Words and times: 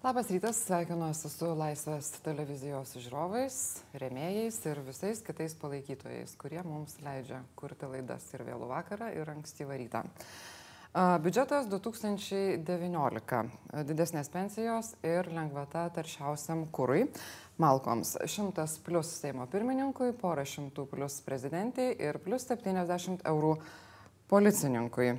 Labas 0.00 0.30
rytas, 0.32 0.56
sveikinuosi 0.64 1.28
su 1.28 1.50
Laisvės 1.60 2.06
televizijos 2.24 2.94
žiūrovais, 2.96 3.56
remėjais 4.00 4.56
ir 4.70 4.78
visais 4.86 5.18
kitais 5.20 5.52
palaikytojais, 5.60 6.32
kurie 6.40 6.62
mums 6.64 6.94
leidžia 7.04 7.42
kurti 7.52 7.84
laidas 7.84 8.24
ir 8.32 8.40
vėlų 8.46 8.70
vakarą, 8.70 9.10
ir 9.12 9.28
ankstyvą 9.28 9.76
rytą. 9.76 10.00
Biudžetas 11.20 11.68
2019. 11.68 13.42
Didesnės 13.90 14.32
pensijos 14.32 14.94
ir 15.04 15.28
lengvata 15.36 15.84
taršiausiam 15.92 16.64
kūrui. 16.72 17.04
Malkoms 17.60 18.16
100 18.24 18.80
plus 18.86 19.12
Seimo 19.20 19.44
pirmininkui, 19.52 20.14
pora 20.16 20.48
šimtų 20.48 20.88
plus 20.96 21.20
prezidentiai 21.28 21.92
ir 22.00 22.16
plus 22.24 22.48
70 22.48 23.20
eurų 23.28 23.58
policininkui. 24.32 25.18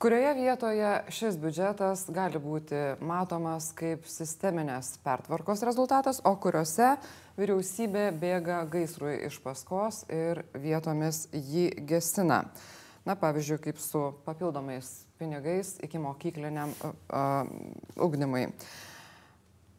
Kurioje 0.00 0.34
vietoje 0.34 0.90
šis 1.12 1.34
biudžetas 1.36 2.06
gali 2.08 2.40
būti 2.40 2.78
matomas 3.04 3.66
kaip 3.76 4.06
sisteminės 4.08 4.94
pertvarkos 5.04 5.60
rezultatas, 5.68 6.22
o 6.24 6.30
kuriuose 6.40 6.94
vyriausybė 7.36 8.06
bėga 8.16 8.62
gaisrui 8.72 9.18
iš 9.26 9.36
paskos 9.44 10.06
ir 10.08 10.40
vietomis 10.56 11.26
jį 11.36 11.66
gesina. 11.90 12.46
Na, 13.04 13.12
pavyzdžiui, 13.20 13.58
kaip 13.66 13.82
su 13.84 14.00
papildomais 14.24 14.88
pinigais 15.20 15.74
iki 15.84 16.00
mokykliniam 16.00 16.72
uh, 16.72 16.94
uh, 17.12 18.00
ugdymui. 18.00 18.46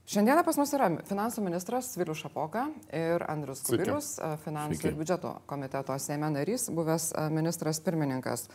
Šiandieną 0.06 0.44
pas 0.46 0.60
mus 0.62 0.76
yra 0.78 0.92
finansų 1.08 1.42
ministras 1.48 1.90
Vilius 1.98 2.22
Šapoka 2.22 2.68
ir 2.94 3.26
Andrius 3.26 3.64
Kubilius, 3.66 4.12
finansų 4.46 4.78
Sveiki. 4.78 4.94
ir 4.94 5.02
biudžeto 5.02 5.34
komiteto 5.50 5.98
Seime 5.98 6.30
narys, 6.30 6.68
buvęs 6.70 7.10
ministras 7.34 7.82
pirmininkas. 7.82 8.46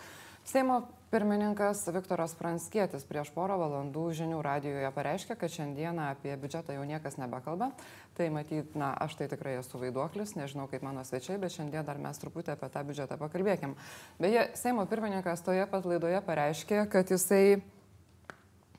Seimo 0.46 0.84
pirmininkas 1.10 1.84
Viktoras 1.94 2.34
Pranskietis 2.38 3.06
prieš 3.06 3.30
porą 3.34 3.56
valandų 3.60 4.04
žinių 4.18 4.40
radijoje 4.44 4.90
pareiškė, 4.96 5.36
kad 5.38 5.52
šiandieną 5.52 6.10
apie 6.12 6.34
biudžetą 6.40 6.76
jau 6.76 6.84
niekas 6.88 7.18
nebekalba. 7.20 7.70
Tai 8.18 8.28
matyt, 8.34 8.74
na, 8.78 8.90
aš 9.06 9.18
tai 9.18 9.28
tikrai 9.30 9.56
esu 9.60 9.80
vaiduoklis, 9.80 10.34
nežinau 10.38 10.66
kaip 10.70 10.84
mano 10.86 11.04
svečiai, 11.06 11.38
bet 11.42 11.54
šiandien 11.54 11.86
dar 11.86 12.00
mes 12.02 12.18
truputį 12.22 12.54
apie 12.56 12.70
tą 12.74 12.84
biudžetą 12.88 13.20
pakalbėkim. 13.20 13.76
Beje, 14.22 14.48
Seimo 14.58 14.86
pirmininkas 14.90 15.44
toje 15.46 15.66
pat 15.70 15.88
laidoje 15.88 16.22
pareiškė, 16.26 16.86
kad 16.92 17.12
jisai 17.12 17.60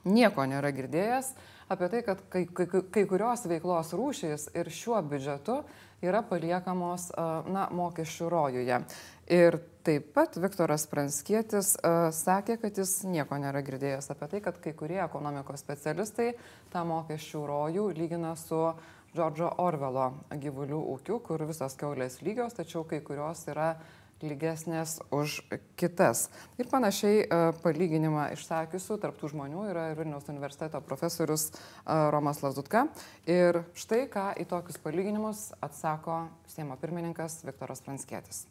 nieko 0.08 0.48
nėra 0.48 0.72
girdėjęs 0.76 1.34
apie 1.68 1.90
tai, 1.92 2.02
kad 2.06 2.22
kai, 2.32 2.46
kai, 2.48 2.68
kai 2.92 3.04
kurios 3.10 3.44
veiklos 3.50 3.92
rūšys 3.96 4.50
ir 4.56 4.72
šiuo 4.72 5.02
biudžetu 5.04 5.62
yra 6.06 6.22
paliekamos 6.24 7.10
na, 7.52 7.68
mokesčių 7.76 8.30
rojuje. 8.32 8.80
Ir 9.28 9.58
taip 9.84 10.14
pat 10.16 10.38
Viktoras 10.40 10.86
Pranskietis 10.88 11.74
uh, 11.82 12.08
sakė, 12.16 12.56
kad 12.62 12.78
jis 12.80 13.02
nieko 13.12 13.36
nėra 13.40 13.60
girdėjęs 13.66 14.08
apie 14.14 14.30
tai, 14.32 14.40
kad 14.46 14.60
kai 14.64 14.72
kurie 14.78 15.02
ekonomikos 15.04 15.64
specialistai 15.64 16.30
tą 16.72 16.86
mokesčių 16.88 17.44
rojų 17.50 17.90
lygina 17.98 18.36
su 18.40 18.62
Džordžo 19.12 19.50
Orvelo 19.64 20.10
gyvulių 20.32 20.80
ūkiu, 20.94 21.20
kur 21.26 21.44
visas 21.50 21.76
keulės 21.80 22.22
lygios, 22.24 22.56
tačiau 22.56 22.86
kai 22.88 23.02
kurios 23.04 23.44
yra 23.52 23.74
lygesnės 24.24 24.98
už 25.14 25.42
kitas. 25.78 26.28
Ir 26.58 26.70
panašiai 26.72 27.28
palyginimą 27.62 28.32
išsakiusių 28.34 28.98
tarptų 29.04 29.32
žmonių 29.36 29.68
yra 29.72 29.88
ir 29.92 30.00
Vilniaus 30.00 30.30
universiteto 30.32 30.82
profesorius 30.82 31.52
Romas 31.86 32.42
Lazutka. 32.46 32.88
Ir 33.30 33.64
štai 33.78 34.06
ką 34.12 34.32
į 34.42 34.50
tokius 34.50 34.82
palyginimus 34.82 35.50
atsako 35.62 36.26
Seimo 36.50 36.80
pirmininkas 36.82 37.44
Viktoras 37.46 37.84
Pranskėtis. 37.86 38.48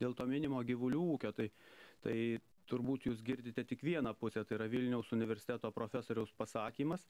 Dėl 0.00 0.14
to 0.18 0.26
minimo 0.30 0.62
gyvulių 0.66 1.02
ūkio, 1.14 1.32
tai, 1.36 1.50
tai 2.04 2.16
turbūt 2.68 3.08
jūs 3.08 3.22
girdite 3.24 3.64
tik 3.64 3.82
vieną 3.84 4.14
pusę, 4.18 4.44
tai 4.44 4.58
yra 4.58 4.68
Vilniaus 4.70 5.12
universiteto 5.16 5.70
profesoriaus 5.74 6.32
pasakymas, 6.38 7.06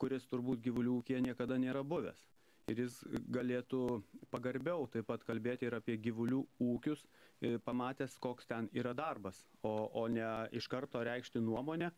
kuris 0.00 0.26
turbūt 0.30 0.62
gyvulių 0.64 0.98
ūkėje 1.00 1.22
niekada 1.24 1.58
nėra 1.60 1.84
buvęs. 1.84 2.26
Ir 2.68 2.82
jis 2.82 2.98
galėtų 3.32 3.80
pagarbiau 4.28 4.84
taip 4.92 5.06
pat 5.08 5.22
kalbėti 5.24 5.64
ir 5.64 5.78
apie 5.78 5.94
gyvulių 6.04 6.42
ūkius, 6.60 7.00
e, 7.40 7.54
pamatęs, 7.64 8.18
koks 8.20 8.48
ten 8.50 8.68
yra 8.76 8.92
darbas, 8.92 9.38
o, 9.64 9.72
o 9.96 10.02
ne 10.12 10.26
iš 10.52 10.68
karto 10.68 11.00
reikšti 11.00 11.40
nuomonę 11.40 11.88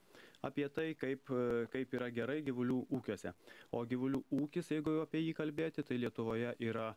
apie 0.46 0.68
tai, 0.70 0.92
kaip, 1.00 1.32
e, 1.34 1.66
kaip 1.74 1.96
yra 1.98 2.12
gerai 2.14 2.38
gyvulių 2.46 2.84
ūkiuose. 3.00 3.34
O 3.74 3.82
gyvulių 3.82 4.22
ūkis, 4.44 4.70
jeigu 4.76 4.94
jau 4.94 5.08
apie 5.08 5.24
jį 5.24 5.34
kalbėti, 5.40 5.82
tai 5.82 5.98
Lietuvoje 5.98 6.54
yra 6.62 6.92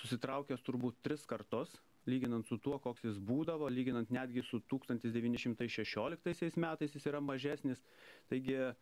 susitraukęs 0.00 0.64
turbūt 0.64 1.02
tris 1.04 1.28
kartus 1.28 1.76
lyginant 2.08 2.48
su 2.48 2.58
tuo, 2.62 2.78
koks 2.82 3.04
jis 3.04 3.18
būdavo, 3.30 3.68
lyginant 3.72 4.10
netgi 4.14 4.42
su 4.46 4.60
1916 4.72 6.58
metais 6.60 6.94
jis 6.96 7.08
yra 7.10 7.20
mažesnis. 7.24 7.82
Taigi 8.30 8.56
e, 8.58 8.72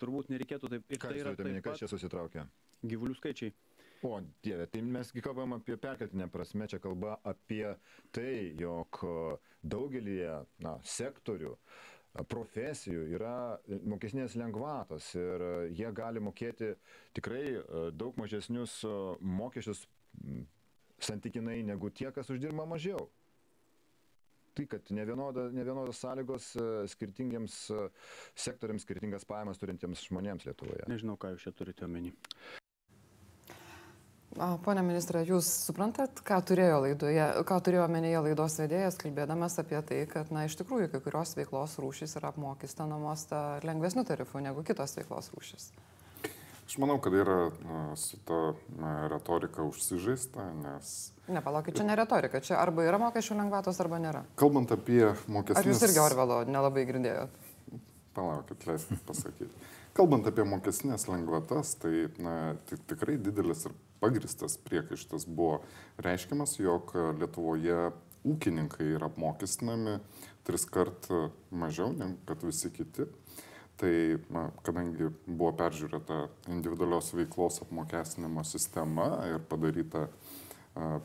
turbūt 0.00 0.30
nereikėtų 0.32 0.72
taip. 0.74 0.88
Ir 0.90 1.02
Ką 1.02 1.12
tai 1.12 1.22
yra 1.24 1.34
taip 1.38 1.60
kas 1.64 1.82
čia 1.82 1.90
susitraukia? 1.90 2.46
Gyvulių 2.86 3.14
skaičiai. 3.18 3.54
O, 4.02 4.14
dieve, 4.40 4.64
tai 4.72 4.80
mesgi 4.80 5.20
kalbam 5.20 5.52
apie 5.58 5.76
perkeltinę 5.76 6.30
prasme, 6.32 6.64
čia 6.72 6.78
kalba 6.80 7.18
apie 7.28 7.66
tai, 8.16 8.54
jog 8.56 9.02
daugelį 9.60 10.16
na, 10.64 10.78
sektorių, 10.80 11.52
profesijų 12.32 13.02
yra 13.14 13.34
mokesnės 13.86 14.34
lengvatos 14.40 15.12
ir 15.14 15.44
jie 15.76 15.90
gali 15.94 16.22
mokėti 16.24 16.72
tikrai 17.14 17.60
daug 17.94 18.16
mažesnius 18.18 18.80
mokesčius 19.20 19.84
santykinai 21.06 21.62
negu 21.66 21.90
tie, 21.94 22.10
kas 22.14 22.30
uždirba 22.32 22.66
mažiau. 22.68 23.08
Tai, 24.54 24.66
kad 24.66 24.88
nevienoda, 24.90 25.46
nevienodas 25.54 26.00
sąlygos 26.02 26.48
e, 26.58 26.64
skirtingiems 26.90 27.58
e, 27.70 27.84
sektoriams, 28.34 28.82
skirtingas 28.82 29.24
pajamas 29.28 29.60
turintiems 29.62 30.02
žmonėms 30.08 30.48
Lietuvoje. 30.48 30.88
Nežinau, 30.90 31.14
ką 31.20 31.36
jūs 31.36 31.46
čia 31.46 31.54
turite 31.54 31.86
omeny. 31.86 32.10
Pone 34.64 34.82
ministrė, 34.86 35.24
jūs 35.26 35.48
suprantat, 35.66 36.20
ką 36.26 36.36
turėjo, 36.46 36.76
laidoje, 36.84 37.24
ką 37.48 37.56
turėjo 37.66 37.82
omenyje 37.88 38.20
laidos 38.28 38.58
vedėjas, 38.60 38.98
kalbėdamas 39.00 39.58
apie 39.58 39.80
tai, 39.88 40.04
kad, 40.10 40.30
na, 40.30 40.44
iš 40.46 40.54
tikrųjų, 40.60 40.86
kai 40.92 41.00
kurios 41.02 41.34
veiklos 41.34 41.74
rūšys 41.82 42.14
yra 42.20 42.30
apmokestinamos 42.30 43.26
lengvesnių 43.66 44.06
tarifų 44.06 44.44
negu 44.46 44.62
kitos 44.66 44.94
veiklos 45.00 45.32
rūšys. 45.34 45.72
Aš 46.70 46.76
manau, 46.78 47.00
kad 47.02 47.10
yra 47.18 47.50
su 47.98 48.14
ta 48.22 48.52
retorika 49.10 49.64
užsižaista, 49.66 50.44
nes... 50.54 50.90
Nepalaukit, 51.26 51.74
čia 51.74 51.82
ne 51.88 51.96
retorika, 51.98 52.38
čia 52.46 52.60
arba 52.62 52.84
yra 52.86 53.00
mokesčių 53.02 53.34
lengvatos, 53.40 53.80
arba 53.82 53.98
nėra. 53.98 54.20
Kalbant 54.38 54.70
apie 54.70 55.00
mokesčių... 55.26 55.58
Ar 55.58 55.66
jūs 55.66 55.82
irgi 55.88 55.98
Orvelo 55.98 56.36
nelabai 56.46 56.84
girdėjot? 56.86 57.34
Palaukit, 58.14 58.68
leiskit 58.70 59.02
pasakyti. 59.08 59.50
Kalbant 59.98 60.30
apie 60.30 60.46
mokesnės 60.46 61.08
lengvatas, 61.10 61.74
tai 61.82 62.06
na, 62.22 62.36
tikrai 62.70 63.18
didelis 63.18 63.66
ir 63.66 63.74
pagristas 63.98 64.54
priekaištas 64.70 65.26
buvo 65.26 65.64
reiškiamas, 66.06 66.54
jog 66.62 66.94
Lietuvoje 67.18 67.88
ūkininkai 68.30 68.92
yra 68.94 69.10
apmokestinami 69.10 69.98
tris 70.46 70.70
kart 70.70 71.10
mažiau 71.50 71.90
negu 71.98 72.14
kad 72.30 72.46
visi 72.46 72.70
kiti 72.70 73.10
tai 73.80 74.18
na 74.32 74.48
kadangi 74.64 75.08
buvo 75.24 75.54
peržiūrėta 75.56 76.26
individualios 76.52 77.14
veiklos 77.16 77.62
apmokestinimo 77.64 78.44
sistema 78.44 79.06
ir 79.30 79.40
padaryta 79.48 80.06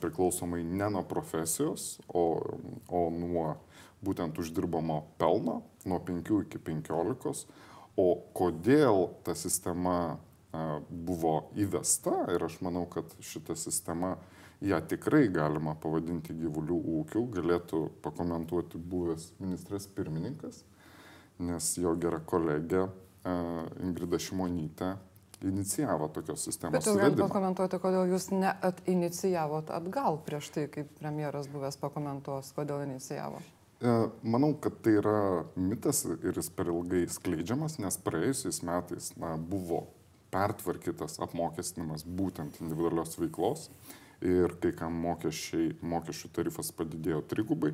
priklausomai 0.01 0.63
ne 0.63 0.89
nuo 0.93 1.03
profesijos, 1.07 1.95
o, 2.07 2.25
o 2.91 3.01
nuo 3.09 3.47
būtent 4.05 4.37
uždirbamo 4.39 4.99
pelno, 5.19 5.61
nuo 5.87 5.99
5 6.03 6.43
iki 6.43 6.61
15. 6.67 7.47
O 7.97 8.07
kodėl 8.35 9.07
ta 9.23 9.33
sistema 9.39 10.17
buvo 10.89 11.49
įvesta 11.59 12.25
ir 12.35 12.43
aš 12.45 12.59
manau, 12.63 12.85
kad 12.91 13.09
šita 13.23 13.55
sistema, 13.59 14.15
ją 14.63 14.77
tikrai 14.87 15.25
galima 15.31 15.75
pavadinti 15.79 16.35
gyvulių 16.35 16.77
ūkiu, 16.99 17.25
galėtų 17.33 17.81
pakomentuoti 18.03 18.79
buvęs 18.79 19.31
ministras 19.39 19.87
pirmininkas 19.87 20.63
nes 21.39 21.71
jo 21.77 21.95
gera 21.99 22.21
kolegė 22.23 22.85
e, 22.85 23.35
Ingrida 23.83 24.19
Šimonytė 24.21 24.93
inicijavo 25.45 26.07
tokios 26.15 26.45
sistemos. 26.47 26.77
Bet 26.77 26.87
jūs 26.87 26.99
galite 26.99 27.21
pakomentuoti, 27.21 27.79
kodėl 27.83 28.13
jūs 28.13 28.29
neinicijavot 28.33 29.69
atgal 29.75 30.21
prieš 30.25 30.49
tai, 30.55 30.69
kaip 30.71 30.89
premjeras 31.01 31.49
buvęs 31.51 31.77
pakomentuos, 31.81 32.53
kodėl 32.55 32.85
inicijavo? 32.85 33.41
E, 33.83 33.95
manau, 34.23 34.53
kad 34.61 34.79
tai 34.85 34.95
yra 35.01 35.19
mitas 35.59 36.05
ir 36.07 36.39
jis 36.39 36.49
per 36.55 36.71
ilgai 36.71 37.03
skleidžiamas, 37.11 37.77
nes 37.83 37.99
praėjusiais 38.05 38.61
metais 38.65 39.11
na, 39.19 39.35
buvo 39.35 39.83
pertvarkytas 40.33 41.19
apmokestinimas 41.23 42.05
būtent 42.07 42.59
individualios 42.63 43.19
veiklos 43.19 43.69
ir 44.25 44.55
kai 44.63 44.71
kam 44.75 44.95
mokesčiai, 45.03 45.75
mokesčių 45.83 46.31
tarifas 46.35 46.71
padidėjo 46.75 47.21
trigubai, 47.29 47.73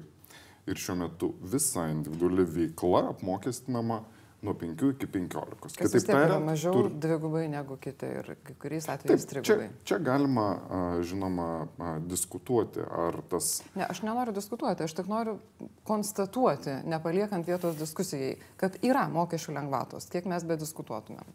ir 0.67 0.75
šiuo 0.77 0.95
metu 0.95 1.33
visa 1.41 1.87
individuali 1.89 2.43
veikla 2.45 3.07
apmokestinama 3.09 4.01
nuo 4.41 4.53
5 4.57 4.87
iki 4.95 5.05
15. 5.07 5.59
Kas 5.61 5.75
Kitaip 5.77 6.07
tariant, 6.07 6.45
mažiau 6.45 6.73
tur- 6.73 6.87
dvigubai 7.01 7.43
negu 7.49 7.75
kiti 7.77 8.05
ir 8.09 8.31
kai 8.43 8.55
kuriais 8.57 8.87
atvejais 8.89 9.25
čia, 9.25 9.29
trigubai. 9.41 9.67
čia 9.85 9.99
galima, 10.01 10.45
a, 10.69 10.79
žinoma, 11.05 11.67
diskutuoti, 12.09 12.81
ar 12.81 13.19
tas 13.29 13.61
Ne, 13.75 13.85
aš 13.85 14.01
nenoriu 14.01 14.33
diskutuoti, 14.33 14.83
aš 14.83 14.93
tik 14.97 15.05
noriu 15.11 15.37
konstatuoti, 15.85 16.79
nepaliekant 16.89 17.45
vietos 17.47 17.77
diskusijai, 17.77 18.35
kad 18.57 18.77
yra 18.81 19.05
mokesčių 19.13 19.53
lengvatos, 19.59 20.09
kiek 20.09 20.25
mes 20.25 20.43
be 20.43 20.57
diskutuotumėm. 20.57 21.29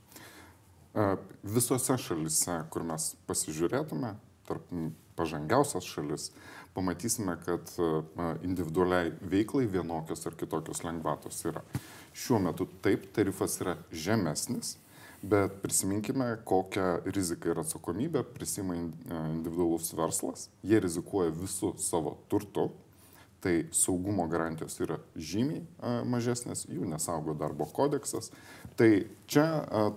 a, 0.96 1.16
visose 1.44 1.94
šalise, 2.00 2.58
kur 2.74 2.82
mes 2.82 3.12
pasižiūrėtume, 3.28 4.14
tarp 4.48 4.66
pažangiausias 5.16 5.84
šalis, 5.84 6.30
pamatysime, 6.76 7.38
kad 7.44 7.72
a, 7.80 8.32
individualiai 8.44 9.12
veiklai 9.32 9.66
vienokios 9.72 10.26
ar 10.28 10.36
kitokios 10.38 10.84
lengvatos 10.84 11.42
yra. 11.48 11.64
Šiuo 12.16 12.40
metu 12.44 12.68
taip, 12.84 13.08
tarifas 13.16 13.58
yra 13.64 13.76
žemesnis, 13.92 14.76
bet 15.26 15.58
prisiminkime, 15.64 16.34
kokią 16.44 16.88
riziką 17.08 17.54
ir 17.54 17.62
atsakomybę 17.64 18.24
prisima 18.36 18.76
a, 18.76 19.26
individualus 19.32 19.92
verslas. 19.96 20.50
Jie 20.62 20.80
rizikuoja 20.84 21.32
visų 21.34 21.76
savo 21.82 22.18
turtu, 22.28 22.70
tai 23.46 23.66
saugumo 23.74 24.24
garantijos 24.26 24.78
yra 24.82 24.96
žymiai 25.14 25.60
mažesnės, 26.08 26.64
jų 26.72 26.88
nesaugo 26.88 27.34
darbo 27.38 27.68
kodeksas. 27.70 28.32
Tai 28.76 28.88
čia 29.30 29.44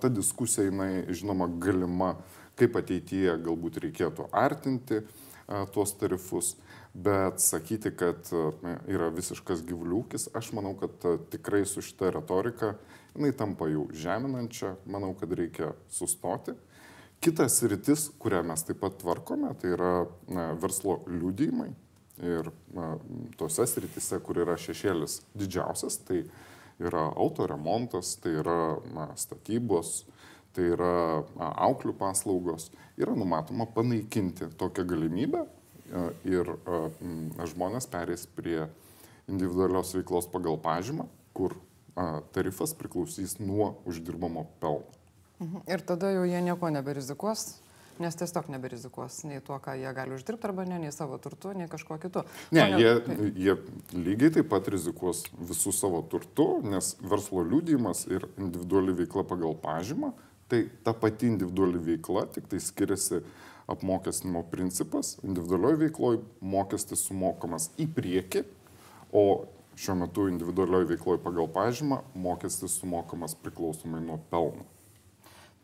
ta 0.00 0.10
diskusija, 0.12 0.68
jinai, 0.68 1.06
žinoma, 1.16 1.48
galima, 1.60 2.12
kaip 2.60 2.76
ateityje 2.78 3.34
galbūt 3.42 3.80
reikėtų 3.82 4.28
artinti 4.36 5.00
tuos 5.74 5.96
tarifus, 5.98 6.54
bet 6.94 7.40
sakyti, 7.40 7.92
kad 7.96 8.30
yra 8.90 9.10
visiškas 9.14 9.62
gyvuliūkis, 9.66 10.30
aš 10.36 10.50
manau, 10.56 10.74
kad 10.78 11.04
tikrai 11.30 11.62
su 11.68 11.82
šita 11.84 12.10
retorika, 12.16 12.74
jinai 13.14 13.30
tampa 13.36 13.68
jau 13.70 13.86
žeminančia, 13.94 14.74
manau, 14.90 15.12
kad 15.18 15.32
reikia 15.32 15.72
sustoti. 15.92 16.56
Kitas 17.20 17.58
rytis, 17.68 18.08
kurią 18.18 18.40
mes 18.48 18.64
taip 18.64 18.80
pat 18.80 18.96
tvarkome, 19.02 19.52
tai 19.60 19.74
yra 19.74 19.92
na, 20.32 20.50
verslo 20.58 21.02
liūdėjimai. 21.06 21.68
Ir 22.24 22.48
na, 22.76 22.94
tose 23.40 23.66
sritise, 23.68 24.18
kur 24.24 24.40
yra 24.42 24.56
šešėlis 24.60 25.20
didžiausias, 25.36 26.00
tai 26.08 26.24
yra 26.80 27.06
autoremontas, 27.12 28.14
tai 28.24 28.34
yra 28.40 28.80
na, 28.96 29.10
statybos, 29.20 30.06
tai 30.56 30.72
yra 30.72 30.94
na, 31.36 31.52
auklių 31.68 31.94
paslaugos, 32.00 32.70
yra 33.00 33.14
numatoma 33.16 33.68
panaikinti 33.68 34.50
tokią 34.60 34.88
galimybę 34.88 35.44
ir 36.24 36.52
žmonės 37.50 37.88
perės 37.90 38.26
prie 38.26 38.66
individualios 39.30 39.94
veiklos 39.94 40.28
pagal 40.30 40.58
pažymą, 40.62 41.08
kur 41.34 41.54
tarifas 42.34 42.74
priklausys 42.78 43.38
nuo 43.40 43.74
uždirbamo 43.88 44.46
pelno. 44.60 44.86
Mhm. 45.40 45.64
Ir 45.72 45.80
tada 45.80 46.10
jau 46.12 46.24
jie 46.28 46.40
nieko 46.44 46.68
neberizikuos, 46.68 47.54
nes 48.00 48.16
tiesiog 48.16 48.48
neberizikuos 48.52 49.22
nei 49.28 49.40
tuo, 49.44 49.56
ką 49.60 49.74
jie 49.76 49.92
gali 49.96 50.14
uždirbti 50.16 50.48
arba 50.48 50.64
ne, 50.68 50.78
nei 50.82 50.92
savo 50.92 51.16
turtu, 51.20 51.52
nei 51.56 51.68
kažkuo 51.68 51.96
kitu. 52.00 52.22
Ne, 52.52 52.60
Pone- 52.60 52.80
jie, 52.80 52.92
taip. 53.06 53.20
jie 53.36 53.54
lygiai 54.04 54.34
taip 54.36 54.48
pat 54.52 54.68
rizikuos 54.72 55.24
visų 55.36 55.72
savo 55.76 56.02
turtu, 56.02 56.60
nes 56.64 56.94
verslo 57.00 57.44
liūdėjimas 57.44 58.06
ir 58.12 58.28
individuali 58.36 58.96
veikla 59.00 59.24
pagal 59.24 59.56
pažymą, 59.64 60.12
tai 60.48 60.64
ta 60.84 60.92
pati 60.92 61.28
individuali 61.32 61.78
veikla, 61.78 62.26
tik 62.32 62.48
tai 62.48 62.60
skiriasi 62.60 63.22
apmokestinimo 63.70 64.42
principas. 64.50 65.16
Individualioje 65.22 65.84
veikloje 65.86 66.20
mokestis 66.40 67.06
sumokamas 67.06 67.70
į 67.80 67.86
priekį, 67.94 68.44
o 69.12 69.24
šiuo 69.80 69.96
metu 70.02 70.26
individualioje 70.30 70.92
veikloje 70.94 71.22
pagal 71.24 71.48
pažymą 71.54 72.02
mokestis 72.14 72.76
sumokamas 72.80 73.36
priklausomai 73.38 74.02
nuo 74.04 74.20
pelno. 74.30 74.66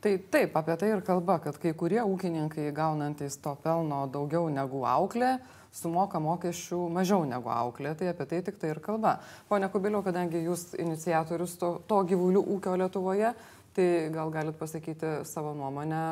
Tai 0.01 0.13
taip, 0.31 0.57
apie 0.57 0.77
tai 0.79 0.91
ir 0.93 1.01
kalba, 1.03 1.39
kad 1.43 1.57
kai 1.59 1.73
kurie 1.75 2.03
ūkininkai 2.05 2.69
gaunantis 2.77 3.39
to 3.43 3.55
pelno 3.65 4.05
daugiau 4.13 4.47
negu 4.53 4.85
auklė, 4.87 5.39
sumoka 5.75 6.21
mokesčių 6.23 6.79
mažiau 6.93 7.25
negu 7.29 7.51
auklė, 7.53 7.95
tai 7.99 8.13
apie 8.13 8.27
tai 8.29 8.43
tik 8.45 8.61
tai 8.61 8.71
ir 8.75 8.81
kalba. 8.85 9.17
Pone 9.49 9.69
Kubiliau, 9.73 10.05
kadangi 10.07 10.45
jūs 10.45 10.71
iniciatorius 10.81 11.57
to, 11.61 11.73
to 11.89 12.01
gyvulių 12.13 12.45
ūkio 12.55 12.77
Lietuvoje, 12.81 13.33
tai 13.77 13.89
gal 14.13 14.31
galit 14.33 14.57
pasakyti 14.57 15.19
savo 15.29 15.53
nuomonę, 15.57 16.03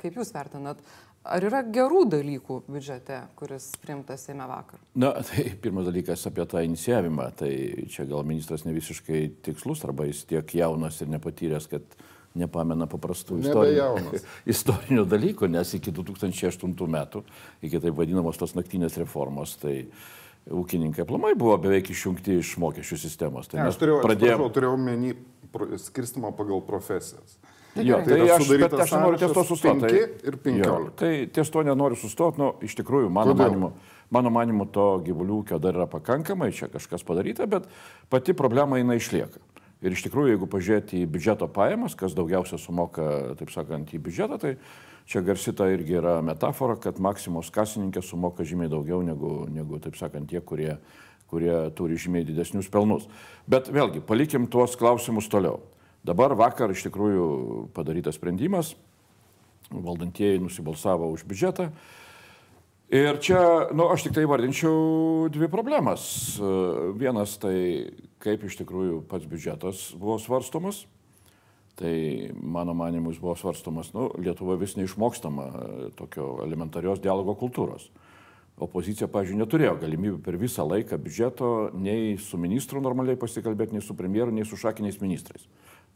kaip 0.00 0.18
jūs 0.18 0.34
vertinat, 0.34 0.82
ar 1.28 1.44
yra 1.46 1.62
gerų 1.62 2.04
dalykų 2.12 2.58
biudžete, 2.68 3.20
kuris 3.38 3.68
priimtas 3.82 4.26
Seime 4.26 4.46
vakar? 4.48 4.80
Na, 4.98 5.12
tai 5.26 5.48
pirmas 5.62 5.88
dalykas 5.88 6.26
apie 6.30 6.46
tą 6.48 6.62
inicijavimą. 6.66 7.30
Tai 7.40 7.52
čia 7.92 8.06
gal 8.08 8.26
ministras 8.28 8.66
ne 8.66 8.74
visiškai 8.76 9.22
tikslus, 9.46 9.84
arba 9.86 10.08
jis 10.08 10.24
tiek 10.28 10.54
jaunas 10.58 11.00
ir 11.02 11.10
nepatyręs, 11.12 11.68
kad 11.72 11.96
nepamena 12.36 12.88
paprastų 12.90 13.40
Nebejaunas. 13.44 14.26
istorinių 14.54 15.06
dalykų, 15.08 15.48
nes 15.52 15.72
iki 15.78 15.94
2008 15.94 16.76
metų, 16.96 17.24
iki 17.64 17.80
taip 17.80 17.96
vadinamos 17.96 18.38
tos 18.40 18.54
naktinės 18.58 18.98
reformos, 19.00 19.56
tai 19.62 19.86
ūkininkai 20.52 21.02
aplamai 21.06 21.32
buvo 21.38 21.56
beveik 21.58 21.90
išjungti 21.90 22.38
iš 22.42 22.54
mokesčių 22.62 23.00
sistemos. 23.02 23.48
Tai 23.50 23.62
Ne, 23.62 23.70
aš 23.72 23.80
turėjau, 23.80 24.02
pradėjom... 24.04 24.44
turėjau 24.54 24.76
menį 24.78 25.14
skirstimą 25.86 26.34
pagal 26.36 26.62
profesijas. 26.66 27.38
Jo, 27.76 27.98
gerai. 28.00 28.06
tai 28.06 28.20
yra 28.22 28.36
aš, 28.36 28.52
bet 28.62 28.78
aš 28.84 28.94
nenoriu 28.96 29.20
ties 29.20 29.34
to 29.36 29.44
sustoti. 29.44 29.80
penki 29.84 30.28
ir 30.30 30.38
15. 30.46 30.64
Jo, 30.64 30.78
tai 30.96 31.10
ties 31.32 31.52
to 31.52 31.64
nenoriu 31.66 31.98
sustoti, 32.00 32.40
nu, 32.40 32.54
iš 32.64 32.76
tikrųjų, 32.80 33.10
mano 33.12 33.34
Kodėl? 33.34 33.50
manimu, 33.50 33.72
mano 34.14 34.32
manimu, 34.32 34.66
to 34.72 34.86
gyvulių 35.06 35.42
ūkio 35.42 35.60
dar 35.62 35.76
yra 35.76 35.88
pakankamai, 35.90 36.52
čia 36.56 36.70
kažkas 36.72 37.04
padaryta, 37.04 37.48
bet 37.50 37.68
pati 38.12 38.36
problema 38.36 38.80
jinai 38.80 38.98
išlieka. 39.00 39.42
Ir 39.84 39.92
iš 39.92 40.06
tikrųjų, 40.06 40.32
jeigu 40.32 40.48
pažiūrėti 40.48 41.02
į 41.04 41.08
biudžeto 41.12 41.48
pajamas, 41.52 41.94
kas 41.98 42.16
daugiausia 42.16 42.56
sumoka, 42.58 43.36
taip 43.36 43.52
sakant, 43.52 43.92
į 43.92 44.00
biudžetą, 44.06 44.38
tai 44.40 44.54
čia 45.06 45.20
garsita 45.26 45.68
irgi 45.68 45.98
yra 46.00 46.16
metafora, 46.24 46.78
kad 46.80 46.98
Maksimos 47.02 47.52
kasininkė 47.52 48.00
sumoka 48.02 48.46
žymiai 48.46 48.72
daugiau 48.72 49.02
negu, 49.04 49.44
negu 49.52 49.78
taip 49.84 49.98
sakant, 50.00 50.30
tie, 50.32 50.40
kurie, 50.40 50.78
kurie 51.28 51.54
turi 51.76 52.00
žymiai 52.00 52.24
didesnius 52.24 52.70
pelnus. 52.72 53.04
Bet 53.46 53.68
vėlgi, 53.68 54.00
palikim 54.00 54.48
tuos 54.48 54.78
klausimus 54.80 55.28
toliau. 55.28 55.60
Dabar 56.06 56.36
vakar 56.38 56.70
iš 56.70 56.84
tikrųjų 56.86 57.28
padarytas 57.74 58.18
sprendimas, 58.20 58.74
valdantieji 59.72 60.42
nusibalsavo 60.44 61.08
už 61.10 61.24
biudžetą. 61.26 61.70
Ir 62.94 63.18
čia, 63.18 63.40
nu, 63.74 63.88
aš 63.90 64.04
tik 64.06 64.14
tai 64.14 64.28
vardinčiau 64.30 65.26
dvi 65.34 65.48
problemas. 65.50 66.36
Vienas 66.94 67.34
tai, 67.42 67.56
kaip 68.22 68.44
iš 68.46 68.60
tikrųjų 68.60 69.00
pats 69.10 69.26
biudžetas 69.26 69.88
buvo 69.98 70.20
svarstomas. 70.22 70.84
Tai 71.76 71.92
mano 72.38 72.72
manimu 72.78 73.10
jis 73.10 73.18
buvo 73.20 73.34
svarstomas, 73.36 73.90
nu, 73.92 74.06
Lietuvoje 74.22 74.62
vis 74.62 74.78
neišmokstama 74.78 75.44
e, 75.44 75.88
tokio 75.98 76.38
elementarios 76.46 77.02
dialogo 77.04 77.34
kultūros. 77.36 77.90
Opozicija, 78.56 79.10
pažiūrėjau, 79.12 79.42
neturėjo 79.42 79.74
galimybių 79.82 80.22
per 80.24 80.38
visą 80.40 80.64
laiką 80.64 80.96
biudžeto 80.96 81.50
nei 81.76 82.14
su 82.16 82.40
ministru 82.40 82.80
normaliai 82.80 83.20
pasikalbėti, 83.20 83.76
nei 83.76 83.84
su 83.84 83.92
premjeru, 83.98 84.32
nei 84.32 84.48
su 84.48 84.56
šakiniais 84.56 85.02
ministrais. 85.02 85.44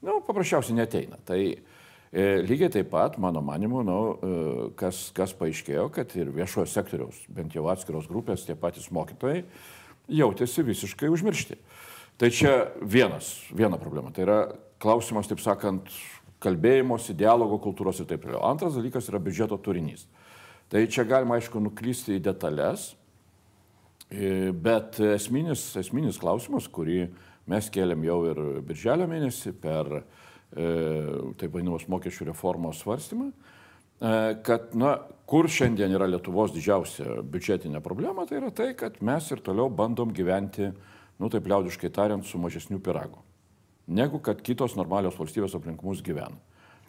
Nu, 0.00 0.21
paprasčiausiai 0.25 0.78
neteina. 0.78 1.19
Tai 1.28 1.40
e, 1.45 2.25
lygiai 2.47 2.73
taip 2.73 2.88
pat, 2.92 3.19
mano 3.21 3.42
manimu, 3.45 3.83
nu, 3.85 3.99
e, 4.00 4.30
kas, 4.80 5.09
kas 5.16 5.35
paaiškėjo, 5.37 5.90
kad 5.92 6.14
ir 6.16 6.33
viešojo 6.35 6.69
sektoriaus, 6.71 7.21
bent 7.28 7.57
jau 7.57 7.66
atskiros 7.73 8.09
grupės, 8.09 8.47
tie 8.49 8.57
patys 8.57 8.88
mokytojai, 8.95 9.45
jautėsi 10.21 10.64
visiškai 10.66 11.11
užmiršti. 11.12 11.59
Tai 12.21 12.33
čia 12.33 12.54
vienas, 12.80 13.35
viena 13.57 13.78
problema. 13.80 14.12
Tai 14.12 14.25
yra 14.25 14.40
klausimas, 14.80 15.28
taip 15.28 15.40
sakant, 15.45 15.92
kalbėjimosi, 16.40 17.16
dialogo 17.16 17.61
kultūros 17.61 18.00
ir 18.00 18.09
taip 18.09 18.25
toliau. 18.25 18.42
Antras 18.49 18.76
dalykas 18.76 19.09
yra 19.12 19.21
biudžeto 19.21 19.61
turinys. 19.61 20.07
Tai 20.73 20.85
čia 20.88 21.04
galima, 21.04 21.37
aišku, 21.37 21.61
nuklysti 21.61 22.16
į 22.16 22.25
detalės, 22.25 22.95
e, 24.09 24.49
bet 24.54 25.00
esminis, 25.02 25.64
esminis 25.80 26.21
klausimas, 26.23 26.69
kurį 26.73 27.11
mes 27.49 27.70
kėlėm 27.73 28.04
jau 28.04 28.18
ir 28.30 28.42
birželio 28.66 29.06
mėnesį 29.11 29.54
per 29.62 29.88
e, 29.97 30.02
taip 31.40 31.54
vadinamos 31.54 31.87
mokesčių 31.90 32.30
reformos 32.30 32.82
svarstymą, 32.82 33.30
e, 33.30 34.12
kad, 34.47 34.75
na, 34.78 34.97
kur 35.30 35.49
šiandien 35.50 35.94
yra 35.97 36.09
Lietuvos 36.11 36.52
didžiausia 36.54 37.23
biudžetinė 37.23 37.82
problema, 37.85 38.26
tai 38.26 38.40
yra 38.42 38.52
tai, 38.52 38.73
kad 38.78 39.00
mes 39.04 39.30
ir 39.30 39.42
toliau 39.47 39.70
bandom 39.73 40.14
gyventi, 40.16 40.70
nu, 41.20 41.32
taip 41.32 41.49
liaudiškai 41.49 41.92
tariant, 41.94 42.26
su 42.26 42.40
mažesniu 42.42 42.80
piragu, 42.85 43.23
negu 43.87 44.20
kad 44.25 44.42
kitos 44.44 44.76
normalios 44.78 45.18
valstybės 45.20 45.56
aplink 45.56 45.85
mus 45.87 46.04
gyvena. 46.04 46.38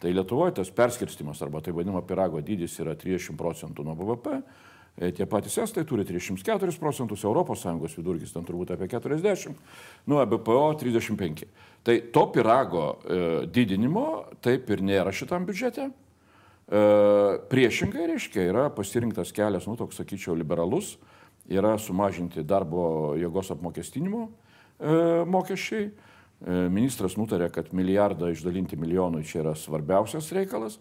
Tai 0.02 0.10
Lietuvoje 0.10 0.56
tas 0.56 0.70
perskirstimas 0.74 1.38
arba 1.46 1.60
tai 1.62 1.70
vadinama 1.76 2.00
pirago 2.02 2.40
dydis 2.42 2.74
yra 2.82 2.96
30 2.98 3.36
procentų 3.38 3.84
nuo 3.86 3.94
BVP, 3.94 4.40
tie 4.96 5.26
patys 5.26 5.56
estai 5.62 5.84
turi 5.88 6.04
34 6.04 6.76
procentus, 6.78 7.24
ES 7.24 7.96
vidurkis 7.96 8.32
ten 8.34 8.44
turbūt 8.44 8.74
apie 8.74 8.88
40, 8.92 9.56
nuo 10.06 10.26
BPO 10.26 10.74
35. 10.82 11.46
Tai 11.82 11.96
to 12.12 12.26
pirago 12.34 12.84
e, 12.92 13.46
didinimo 13.48 14.24
taip 14.44 14.68
ir 14.70 14.84
nėra 14.84 15.12
šitam 15.12 15.46
biudžete. 15.48 15.88
E, 15.88 16.82
priešingai 17.50 18.06
reiškia, 18.12 18.44
yra 18.52 18.68
pasirinktas 18.74 19.32
kelias, 19.34 19.66
nu 19.66 19.78
toks 19.80 19.98
sakyčiau, 19.98 20.36
liberalus, 20.38 20.98
yra 21.50 21.74
sumažinti 21.80 22.44
darbo 22.44 23.16
jėgos 23.18 23.50
apmokestinimo 23.56 24.28
e, 24.28 24.96
mokesčiai. 25.26 25.92
ministras 26.42 27.14
nutarė, 27.14 27.46
kad 27.54 27.68
milijardą 27.70 28.32
išdalinti 28.32 28.74
milijonui 28.74 29.22
čia 29.22 29.44
yra 29.44 29.52
svarbiausias 29.54 30.32
reikalas, 30.34 30.80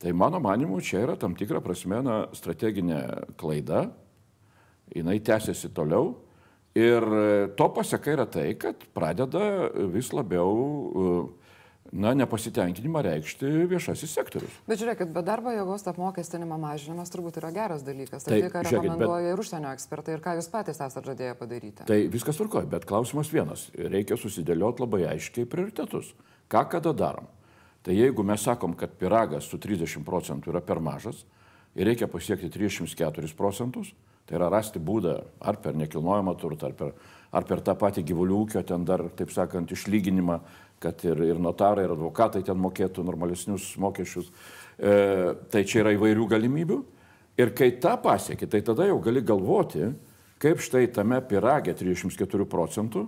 tai 0.00 0.14
mano 0.16 0.40
manimu 0.40 0.80
čia 0.80 1.04
yra 1.04 1.16
tam 1.20 1.36
tikra 1.36 1.60
prasme 1.64 2.00
na, 2.04 2.22
strateginė 2.36 3.00
klaida, 3.40 3.90
jinai 4.94 5.20
tęsiasi 5.20 5.72
toliau 5.76 6.14
ir 6.78 7.04
to 7.58 7.68
pasiekai 7.74 8.16
yra 8.16 8.26
tai, 8.30 8.48
kad 8.58 8.88
pradeda 8.94 9.68
vis 9.92 10.12
labiau 10.14 10.54
uh, 10.54 11.28
na, 11.92 12.12
nepasitenkinimą 12.14 13.02
reikšti 13.04 13.50
viešasis 13.70 14.12
sektorius. 14.14 14.58
Bet 14.68 14.80
žiūrėkit, 14.80 15.10
bet 15.14 15.26
darbo 15.26 15.52
jėgos 15.54 15.86
apmokestinimo 15.90 16.58
mažinimas 16.60 17.10
turbūt 17.12 17.40
yra 17.40 17.50
geras 17.54 17.84
dalykas. 17.86 18.26
Tai, 18.26 18.38
tai 18.38 18.52
ką 18.52 18.64
rekomenduoja 18.66 19.24
bet... 19.26 19.32
ir 19.34 19.42
užsienio 19.42 19.74
ekspertai 19.74 20.16
ir 20.16 20.24
ką 20.24 20.36
jūs 20.38 20.50
patys 20.52 20.78
esate 20.78 21.10
žadėję 21.10 21.34
padaryti. 21.40 21.86
Tai 21.90 21.98
viskas 22.12 22.38
tvarkoja, 22.38 22.70
bet 22.70 22.86
klausimas 22.88 23.32
vienas. 23.34 23.68
Reikia 23.74 24.18
susidėlioti 24.20 24.84
labai 24.84 25.04
aiškiai 25.16 25.48
prioritetus. 25.50 26.14
Ką 26.50 26.64
kada 26.70 26.94
darom? 26.96 27.28
Tai 27.86 27.96
jeigu 27.96 28.24
mes 28.26 28.42
sakom, 28.44 28.74
kad 28.76 28.92
piragas 29.00 29.48
su 29.48 29.58
30 29.58 30.04
procentų 30.04 30.52
yra 30.52 30.60
per 30.60 30.82
mažas 30.84 31.24
ir 31.74 31.88
reikia 31.88 32.10
pasiekti 32.10 32.50
304 32.52 33.32
procentus, 33.38 33.94
tai 34.28 34.36
yra 34.36 34.50
rasti 34.52 34.82
būdą 34.82 35.16
ar 35.40 35.56
per 35.62 35.78
nekilnojamą 35.78 36.34
turtą, 36.38 36.68
ar 36.68 36.76
per, 36.76 36.92
ar 37.32 37.46
per 37.48 37.62
tą 37.64 37.74
patį 37.78 38.04
gyvulių 38.10 38.42
ūkio, 38.44 38.64
ten 38.66 38.84
dar, 38.84 39.06
taip 39.16 39.32
sakant, 39.32 39.72
išlyginimą 39.72 40.40
kad 40.80 41.04
ir, 41.04 41.20
ir 41.28 41.40
notarai, 41.40 41.84
ir 41.84 41.92
advokatai 41.94 42.42
ten 42.44 42.58
mokėtų 42.60 43.04
normalesnius 43.04 43.74
mokesčius. 43.80 44.30
E, 44.80 44.94
tai 45.52 45.64
čia 45.68 45.82
yra 45.82 45.92
įvairių 45.96 46.28
galimybių. 46.30 46.78
Ir 47.40 47.52
kai 47.56 47.70
tą 47.80 47.94
pasiekė, 48.00 48.48
tai 48.50 48.62
tada 48.64 48.86
jau 48.88 48.96
gali 49.04 49.22
galvoti, 49.24 49.90
kaip 50.40 50.62
štai 50.64 50.86
tame 50.92 51.20
piragė 51.28 51.74
34 51.76 52.48
procentų, 52.48 53.04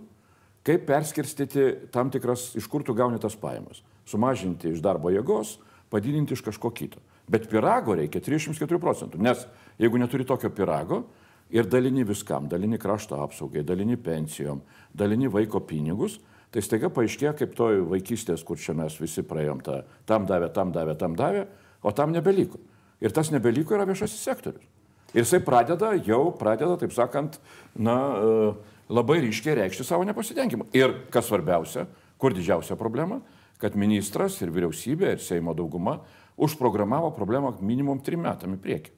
kaip 0.69 0.85
perskirstyti 0.89 1.91
tam 1.93 2.13
tikras, 2.13 2.51
iš 2.61 2.69
kur 2.71 2.85
tu 2.85 2.95
gauni 2.97 3.21
tas 3.21 3.37
pajamas. 3.41 3.81
Sumažinti 4.09 4.73
iš 4.73 4.83
darbo 4.85 5.13
jėgos, 5.13 5.57
padidinti 5.93 6.37
iš 6.37 6.45
kažko 6.47 6.73
kito. 6.75 7.03
Bet 7.31 7.49
pirago 7.51 7.95
reikia 7.97 8.21
34 8.25 8.81
procentų, 8.83 9.21
nes 9.23 9.47
jeigu 9.81 10.01
neturi 10.01 10.27
tokio 10.27 10.51
pirago 10.51 11.05
ir 11.53 11.69
dalini 11.71 12.05
viskam, 12.05 12.49
dalini 12.51 12.81
krašto 12.81 13.21
apsaugai, 13.23 13.63
dalini 13.65 13.97
pensijom, 13.97 14.61
dalini 14.97 15.31
vaiko 15.31 15.63
pinigus, 15.65 16.19
Tai 16.53 16.61
staiga 16.61 16.91
paaiškėjo, 16.93 17.33
kaip 17.39 17.55
toj 17.57 17.81
vaikystės, 17.89 18.43
kur 18.45 18.61
čia 18.61 18.75
mes 18.77 18.99
visi 19.01 19.25
praėjom, 19.25 19.63
ta, 19.65 19.79
tam 20.09 20.27
davė, 20.29 20.51
tam 20.53 20.73
davė, 20.75 20.95
tam 21.01 21.15
davė, 21.17 21.47
o 21.81 21.93
tam 21.97 22.13
nebeliko. 22.13 22.61
Ir 23.01 23.15
tas 23.17 23.33
nebeliko 23.33 23.73
yra 23.73 23.87
viešasis 23.89 24.21
sektorius. 24.21 24.67
Ir 25.13 25.25
jisai 25.25 25.41
pradeda, 25.45 25.95
jau 26.05 26.27
pradeda, 26.37 26.77
taip 26.81 26.93
sakant, 26.93 27.39
na, 27.73 27.97
e, 27.97 28.75
labai 28.93 29.19
ryškiai 29.25 29.57
reikšti 29.63 29.87
savo 29.89 30.05
nepasitenkimą. 30.09 30.69
Ir 30.77 30.93
kas 31.13 31.31
svarbiausia, 31.31 31.87
kur 32.21 32.37
didžiausia 32.37 32.77
problema, 32.81 33.23
kad 33.63 33.79
ministras 33.79 34.41
ir 34.43 34.51
vyriausybė 34.51 35.15
ir 35.15 35.23
Seimo 35.23 35.55
dauguma 35.55 36.01
užprogramavo 36.37 37.13
problemą 37.15 37.55
minimum 37.63 38.01
trim 38.03 38.25
metam 38.27 38.57
į 38.57 38.61
priekį. 38.63 38.95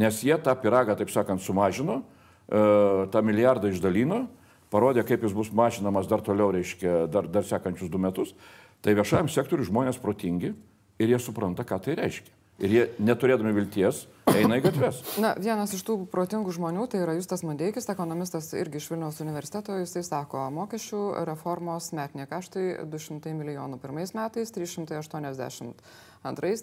Nes 0.00 0.20
jie 0.22 0.36
tą 0.38 0.54
piragą, 0.62 0.94
taip 0.94 1.10
sakant, 1.10 1.42
sumažino, 1.42 2.00
e, 2.46 3.08
tą 3.10 3.22
milijardą 3.26 3.72
išdalino 3.72 4.28
parodė, 4.70 5.02
kaip 5.06 5.24
jis 5.26 5.34
bus 5.34 5.50
mažinamas 5.50 6.06
dar 6.06 6.22
toliau, 6.22 6.52
reiškia, 6.54 7.08
dar, 7.10 7.26
dar 7.26 7.46
sekančius 7.46 7.90
du 7.90 7.98
metus, 7.98 8.34
tai 8.80 8.94
viešajam 8.94 9.28
sektoriu 9.28 9.66
žmonės 9.66 9.98
protingi 9.98 10.54
ir 11.00 11.10
jie 11.10 11.18
supranta, 11.18 11.66
ką 11.66 11.80
tai 11.82 11.98
reiškia. 11.98 12.39
Ir 12.60 12.72
jie, 12.74 12.82
neturėdami 13.00 13.54
vilties, 13.56 14.02
eina 14.28 14.58
į 14.60 14.64
gatves. 14.66 15.00
Na, 15.22 15.32
vienas 15.40 15.72
iš 15.76 15.82
tų 15.86 15.96
protingų 16.12 16.52
žmonių, 16.52 16.84
tai 16.92 17.00
yra 17.04 17.14
Justas 17.16 17.42
Mandeikis, 17.46 17.88
ekonomistas 17.88 18.50
irgi 18.52 18.80
iš 18.82 18.90
Vilniaus 18.92 19.22
universiteto, 19.24 19.78
jisai 19.80 20.02
sako, 20.04 20.44
mokesčių 20.58 21.00
reformos 21.28 21.90
metinė 21.96 22.28
kaštai 22.30 22.66
200 22.92 23.32
milijonų 23.38 23.80
pirmais 23.80 24.12
metais, 24.16 24.52
380 24.52 25.72
antrais 25.72 26.09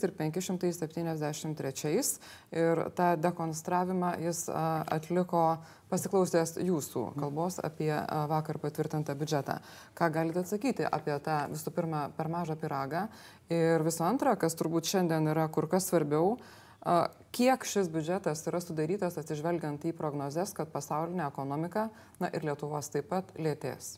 ir 0.03 0.13
573. 0.17 2.19
Ir 2.51 2.83
tą 2.97 3.09
dekonstravimą 3.21 4.13
jis 4.21 4.45
atliko 4.53 5.57
pasiklausęs 5.91 6.57
jūsų 6.61 7.03
kalbos 7.17 7.59
apie 7.63 7.93
vakar 8.29 8.59
patvirtintą 8.59 9.15
biudžetą. 9.17 9.57
Ką 9.97 10.11
galite 10.13 10.43
atsakyti 10.43 10.85
apie 10.85 11.15
tą 11.23 11.39
visų 11.53 11.73
pirma 11.73 12.07
per 12.17 12.29
mažą 12.29 12.57
piragą 12.59 13.07
ir 13.49 13.85
visų 13.87 14.05
antra, 14.07 14.35
kas 14.35 14.57
turbūt 14.59 14.89
šiandien 14.91 15.31
yra 15.31 15.47
kur 15.49 15.69
kas 15.71 15.89
svarbiau, 15.89 16.37
kiek 17.35 17.65
šis 17.67 17.89
biudžetas 17.91 18.45
yra 18.47 18.61
sudarytas 18.63 19.17
atsižvelgiant 19.19 19.83
į 19.87 19.95
prognozes, 19.97 20.53
kad 20.55 20.71
pasaulinė 20.71 21.25
ekonomika 21.27 21.89
na, 22.21 22.29
ir 22.29 22.45
Lietuvos 22.47 22.91
taip 22.93 23.09
pat 23.11 23.33
lėtės. 23.39 23.97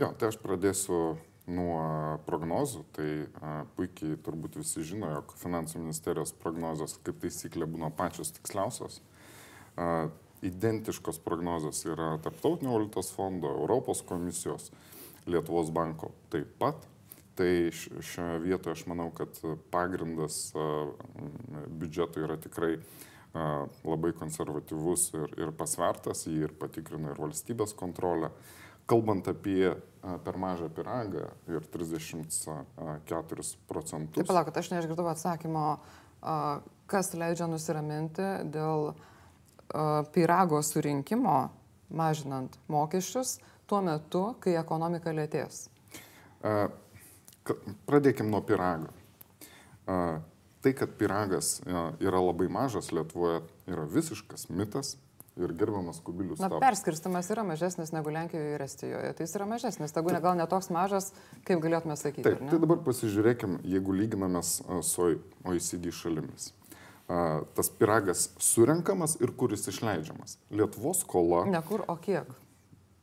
Jo, 0.00 0.10
tai 0.18 0.32
aš 0.32 0.40
pradėsiu 0.42 1.14
nuo 1.50 2.18
prognozų, 2.24 2.84
tai 2.96 3.08
a, 3.40 3.54
puikiai 3.76 4.16
turbūt 4.24 4.56
visi 4.60 4.84
žino, 4.86 5.10
jog 5.18 5.34
finansų 5.40 5.82
ministerijos 5.82 6.32
prognozijos 6.40 6.96
kaip 7.04 7.20
taisyklė 7.20 7.68
būna 7.68 7.90
pačios 7.94 8.32
tiksliausios. 8.38 9.00
A, 9.76 10.08
identiškos 10.44 11.20
prognozijos 11.24 11.84
yra 11.88 12.14
Tarptautinio 12.24 12.74
valiutos 12.76 13.12
fondo, 13.16 13.52
Europos 13.60 14.02
komisijos, 14.04 14.70
Lietuvos 15.24 15.70
banko 15.72 16.12
taip 16.32 16.50
pat. 16.60 16.82
Tai 17.34 17.48
šioje 17.74 18.42
vietoje 18.44 18.76
aš 18.76 18.82
manau, 18.86 19.08
kad 19.10 19.34
pagrindas 19.72 20.52
biudžeto 21.66 22.20
yra 22.22 22.36
tikrai 22.38 22.76
labai 23.82 24.12
konservatyvus 24.14 25.08
ir, 25.16 25.32
ir 25.42 25.50
pasvertas, 25.58 26.28
jį 26.28 26.44
ir 26.46 26.54
patikrino 26.60 27.10
ir 27.10 27.18
valstybės 27.18 27.74
kontrolė 27.74 28.30
kalbant 28.90 29.28
apie 29.30 29.72
per 30.24 30.36
mažą 30.36 30.68
piragą 30.68 31.24
ir 31.48 31.64
34 31.72 33.44
procentus. 33.68 34.18
Taip, 34.20 34.28
palaukit, 34.28 34.56
aš 34.60 34.70
neišgirdau 34.74 35.08
atsakymo, 35.08 35.64
kas 36.90 37.14
leidžia 37.16 37.48
nusiraminti 37.48 38.26
dėl 38.52 38.92
pirago 40.12 40.60
surinkimo, 40.64 41.38
mažinant 41.94 42.58
mokesčius, 42.68 43.38
tuo 43.70 43.80
metu, 43.84 44.34
kai 44.44 44.58
ekonomika 44.60 45.14
lėtės. 45.16 45.70
Pradėkim 47.88 48.28
nuo 48.32 48.42
pirago. 48.44 48.92
Tai, 49.84 50.72
kad 50.72 50.94
piragas 51.00 51.58
yra 52.00 52.20
labai 52.20 52.48
mažas 52.52 52.92
Lietuvoje, 52.92 53.42
yra 53.68 53.84
visiškas 53.88 54.48
mitas 54.48 54.94
ir 55.36 55.52
gerbiamas 55.58 56.00
kubilius. 56.04 56.38
Na, 56.42 56.48
perskirstimas 56.62 57.28
yra 57.34 57.42
mažesnis 57.46 57.90
negu 57.94 58.12
Lenkijoje 58.14 58.54
ir 58.54 58.62
Estijoje. 58.62 59.12
Tai 59.16 59.26
jis 59.26 59.34
yra 59.38 59.48
mažesnis, 59.50 59.94
tegu 59.94 60.12
ne 60.14 60.20
gal 60.22 60.36
netoks 60.38 60.70
mažas, 60.74 61.10
kaip 61.48 61.62
galėtume 61.64 61.96
sakyti. 61.98 62.26
Taip, 62.26 62.44
tai 62.50 62.60
dabar 62.62 62.82
pasižiūrėkim, 62.86 63.58
jeigu 63.66 63.96
lyginamės 63.98 64.60
su 64.86 65.08
OECD 65.44 65.90
šalimis. 65.94 66.52
Tas 67.04 67.68
piragas 67.80 68.28
surenkamas 68.40 69.18
ir 69.20 69.34
kuris 69.36 69.66
išleidžiamas. 69.68 70.38
Lietuvos 70.54 71.02
skola. 71.04 71.42
Ne 71.50 71.60
kur, 71.66 71.84
o 71.90 71.98
kiek? 72.00 72.30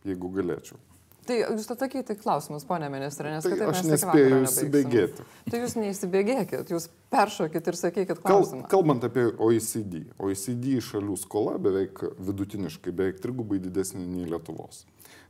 Jeigu 0.07 0.31
galėčiau. 0.33 0.79
Tai 1.21 1.35
jūs 1.37 1.67
atsakykite 1.69 2.15
klausimus, 2.17 2.63
ponė 2.65 2.87
ministrė, 2.89 3.35
nes 3.35 3.45
tai 3.45 3.57
aš 3.67 3.83
nespėjau 3.85 4.39
įsibėgėti. 4.47 5.25
Tai 5.51 5.59
jūs 5.61 5.75
neįsibėgėkit, 5.77 6.71
jūs 6.73 6.87
peršokit 7.13 7.69
ir 7.69 7.77
sakykit 7.77 8.23
klausimą. 8.23 8.63
Kal, 8.65 8.71
kalbant 8.79 9.05
apie 9.05 9.27
OECD, 9.37 10.01
OECD 10.17 10.79
šalių 10.81 11.19
skola 11.21 11.59
beveik 11.61 12.01
vidutiniškai, 12.17 12.95
beveik 12.97 13.21
trigubai 13.21 13.61
didesnė 13.61 14.07
nei 14.07 14.25
Lietuvos. 14.31 14.87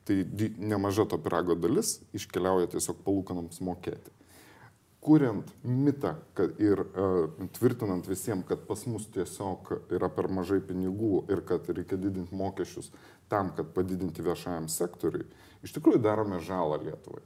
Tai 0.08 0.18
di, 0.24 0.48
nemaža 0.64 1.10
to 1.12 1.20
pirago 1.22 1.60
dalis 1.60 1.98
iškeliauja 2.16 2.72
tiesiog 2.72 3.04
palūkanams 3.04 3.60
mokėti. 3.68 4.16
Kuriant 5.02 5.48
mitą 5.66 6.14
kad, 6.38 6.54
ir 6.62 6.84
uh, 6.86 7.30
tvirtinant 7.58 8.06
visiems, 8.08 8.46
kad 8.48 8.64
pas 8.68 8.86
mus 8.88 9.08
tiesiog 9.12 9.72
yra 9.98 10.12
per 10.14 10.30
mažai 10.30 10.60
pinigų 10.64 11.26
ir 11.34 11.42
kad 11.50 11.68
reikia 11.74 11.98
didinti 11.98 12.38
mokesčius 12.38 12.92
tam, 13.32 13.50
kad 13.58 13.74
padidinti 13.74 14.22
viešajam 14.26 14.68
sektoriui, 14.70 15.26
iš 15.66 15.76
tikrųjų 15.76 16.02
darome 16.04 16.40
žalą 16.44 16.80
Lietuvai. 16.84 17.24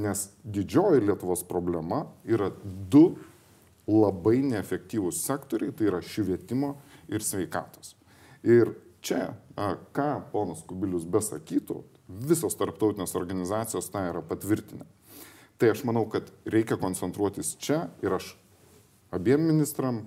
Nes 0.00 0.28
didžioji 0.44 1.04
Lietuvos 1.04 1.44
problema 1.48 2.04
yra 2.28 2.50
du 2.64 3.16
labai 3.86 4.40
neefektyvūs 4.44 5.22
sektoriai, 5.24 5.72
tai 5.72 5.88
yra 5.90 6.02
švietimo 6.02 6.74
ir 7.08 7.22
sveikatos. 7.22 7.94
Ir 8.46 8.74
čia, 9.00 9.36
ką 9.56 10.10
ponas 10.32 10.64
Kubilius 10.66 11.06
besakytų, 11.08 11.80
visos 12.06 12.58
tarptautinės 12.58 13.14
organizacijos 13.18 13.90
tą 13.90 14.04
yra 14.10 14.22
patvirtinę. 14.26 14.86
Tai 15.56 15.70
aš 15.72 15.86
manau, 15.88 16.04
kad 16.10 16.28
reikia 16.44 16.76
koncentruotis 16.78 17.54
čia 17.62 17.86
ir 18.04 18.18
aš 18.18 18.34
abiem 19.14 19.46
ministram 19.48 20.02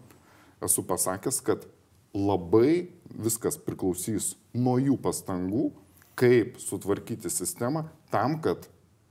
esu 0.61 0.83
pasakęs, 0.85 1.39
kad 1.41 1.65
labai 2.13 2.89
viskas 3.09 3.57
priklausys 3.61 4.35
nuo 4.53 4.77
jų 4.81 4.97
pastangų 5.01 5.69
kaip 6.19 6.59
sutvarkyti 6.61 7.31
sistemą 7.31 7.85
tam, 8.13 8.39
kad 8.43 8.67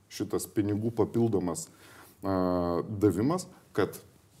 šitas 0.09 0.45
pinigų 0.53 0.93
papildomas 0.97 1.67
a, 1.69 2.81
davimas, 3.01 3.47
kad 3.73 3.97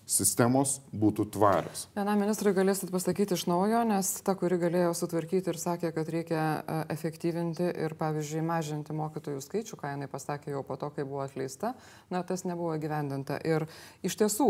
sistemos 0.09 0.79
būtų 0.89 1.27
tvarios. 1.35 1.85
Vienam 1.93 2.17
ministrui 2.23 2.53
galėsit 2.57 2.89
pasakyti 2.93 3.35
iš 3.37 3.45
naujo, 3.49 3.83
nes 3.87 4.09
ta, 4.25 4.33
kuri 4.37 4.57
galėjo 4.61 4.95
sutvarkyti 4.97 5.53
ir 5.53 5.59
sakė, 5.61 5.91
kad 5.93 6.09
reikia 6.09 6.45
efektyvinti 6.89 7.67
ir, 7.69 7.93
pavyzdžiui, 7.99 8.41
mažinti 8.45 8.95
mokytojų 8.97 9.43
skaičių, 9.45 9.77
ką 9.79 9.93
jinai 9.93 10.09
pasakė 10.09 10.55
jau 10.55 10.63
po 10.65 10.79
to, 10.81 10.89
kai 10.95 11.05
buvo 11.05 11.21
atleista, 11.27 11.75
na, 12.09 12.23
tas 12.25 12.45
nebuvo 12.47 12.73
gyvendinta. 12.81 13.37
Ir 13.45 13.67
iš 14.05 14.17
tiesų, 14.23 14.49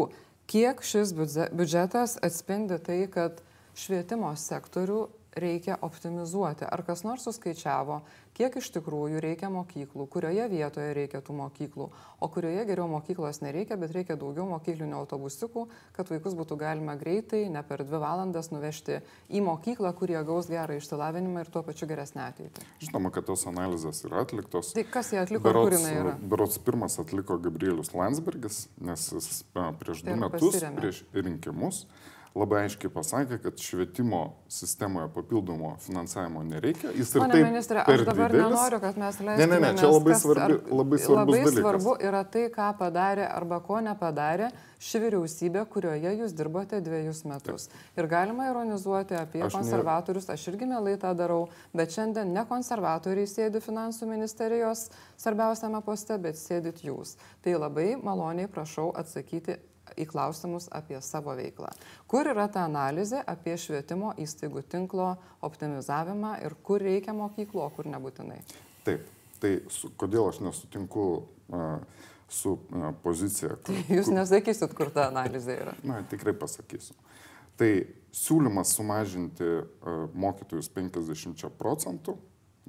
kiek 0.49 0.79
šis 0.85 1.11
biudžetas 1.17 2.15
atspindi 2.23 2.79
tai, 2.79 3.01
kad 3.11 3.43
švietimo 3.79 4.31
sektorių 4.39 5.07
reikia 5.35 5.77
optimizuoti. 5.81 6.65
Ar 6.65 6.83
kas 6.85 7.03
nors 7.05 7.23
suskaičiavo, 7.27 7.99
kiek 8.37 8.55
iš 8.59 8.69
tikrųjų 8.75 9.21
reikia 9.23 9.49
mokyklų, 9.53 10.07
kurioje 10.11 10.47
vietoje 10.51 10.93
reikia 10.95 11.21
tų 11.25 11.35
mokyklų, 11.37 11.87
o 12.19 12.29
kurioje 12.31 12.65
geriau 12.69 12.87
mokyklos 12.89 13.41
nereikia, 13.43 13.77
bet 13.79 13.93
reikia 13.95 14.17
daugiau 14.19 14.47
mokyklinių 14.49 14.97
autobusiukų, 15.01 15.65
kad 15.95 16.09
vaikus 16.11 16.37
būtų 16.39 16.57
galima 16.59 16.95
greitai, 16.99 17.45
ne 17.51 17.63
per 17.67 17.83
dvi 17.85 18.01
valandas 18.01 18.51
nuvežti 18.53 18.99
į 19.29 19.43
mokyklą, 19.45 19.93
kurie 19.97 20.19
gaus 20.25 20.49
gerą 20.49 20.79
išsilavinimą 20.79 21.45
ir 21.45 21.53
tuo 21.53 21.63
pačiu 21.67 21.89
geresnę 21.89 22.25
ateitį. 22.29 22.65
Žinoma, 22.83 23.13
kad 23.13 23.27
tos 23.29 23.45
analizės 23.49 24.03
yra 24.07 24.23
atliktos. 24.25 24.73
Tai 24.77 24.85
kas 24.89 25.13
jie 25.13 25.21
atliko, 25.21 25.45
berots, 25.49 25.69
kur 25.69 25.77
jinai 25.77 25.95
yra? 26.03 26.15
Berots 26.33 26.61
pirmas 26.63 26.99
atliko 27.01 27.37
Gabrielius 27.43 27.93
Landsbergis, 27.95 28.67
nes 28.81 29.09
jis 29.13 29.43
prieš 29.53 30.05
du 30.05 30.13
tai 30.13 30.21
metus, 30.21 30.55
pasiremė. 30.55 30.79
prieš 30.81 31.03
rinkimus, 31.15 31.83
labai 32.39 32.63
aiškiai 32.67 32.91
pasakė, 32.93 33.37
kad 33.43 33.59
švietimo 33.61 34.21
sistemoje 34.51 35.09
papildomo 35.13 35.75
finansavimo 35.83 36.43
nereikia. 36.47 36.93
Jis 36.97 37.13
ir 37.13 37.23
Pone 37.23 37.35
taip. 37.35 37.45
Ministrė, 37.49 37.83
aš 37.83 38.05
dabar 38.07 38.33
didelis. 38.33 38.47
nenoriu, 38.47 38.79
kad 38.83 38.97
mes 39.01 39.19
leistumėmės. 39.19 39.43
Ne, 39.43 39.59
ne, 39.59 39.59
ne, 39.65 39.71
čia 39.79 39.91
labai, 39.91 40.17
svarbi, 40.23 40.57
labai 40.71 40.99
svarbus 41.03 41.19
labai 41.19 41.43
dalykas. 41.45 41.59
svarbu 41.59 41.95
yra 42.09 42.23
tai, 42.33 42.47
ką 42.55 42.71
padarė 42.79 43.27
arba 43.29 43.61
ko 43.65 43.79
nepadarė 43.85 44.49
ši 44.79 45.01
vyriausybė, 45.03 45.63
kurioje 45.69 46.13
jūs 46.21 46.35
dirbote 46.35 46.79
dviejus 46.83 47.23
metus. 47.27 47.67
Taip. 47.69 47.87
Ir 47.99 48.09
galima 48.11 48.47
ironizuoti 48.49 49.17
apie 49.19 49.43
aš 49.45 49.57
konservatorius, 49.57 50.29
ne... 50.29 50.37
aš 50.37 50.47
irgi 50.53 50.69
mielai 50.69 50.95
tą 51.01 51.11
darau, 51.19 51.41
bet 51.75 51.95
šiandien 51.95 52.31
ne 52.33 52.45
konservatoriai 52.49 53.27
sėdi 53.27 53.61
finansų 53.63 54.07
ministerijos 54.09 54.87
svarbiausiame 55.19 55.83
poste, 55.85 56.15
bet 56.21 56.39
sėdit 56.39 56.83
jūs. 56.87 57.17
Tai 57.43 57.57
labai 57.59 57.91
maloniai 57.99 58.47
prašau 58.51 58.89
atsakyti 58.97 59.59
į 59.99 60.07
klausimus 60.09 60.69
apie 60.75 60.99
savo 61.05 61.35
veiklą. 61.37 61.69
Kur 62.09 62.27
yra 62.31 62.47
ta 62.51 62.65
analizė 62.67 63.21
apie 63.27 63.55
švietimo 63.59 64.13
įstaigų 64.21 64.63
tinklo 64.71 65.11
optimizavimą 65.45 66.37
ir 66.45 66.55
kur 66.63 66.83
reikia 66.83 67.15
mokyklų, 67.17 67.63
o 67.65 67.69
kur 67.75 67.89
nebūtinai? 67.91 68.39
Taip, 68.87 69.07
tai 69.43 69.55
su, 69.73 69.91
kodėl 69.99 70.29
aš 70.31 70.41
nesutinku 70.45 71.05
uh, 71.19 72.05
su 72.29 72.55
uh, 72.55 72.89
pozicija. 73.03 73.57
Kur, 73.57 73.79
tai 73.87 73.99
jūs 73.99 74.11
nesakysit, 74.13 74.75
kur 74.77 74.93
ta 74.95 75.09
analizė 75.09 75.57
yra. 75.65 75.75
Na, 75.89 76.01
tikrai 76.09 76.35
pasakysiu. 76.37 76.95
Tai 77.59 77.71
siūlymas 78.15 78.71
sumažinti 78.77 79.49
uh, 79.59 80.05
mokytojus 80.15 80.71
50 80.75 81.49
procentų, 81.59 82.15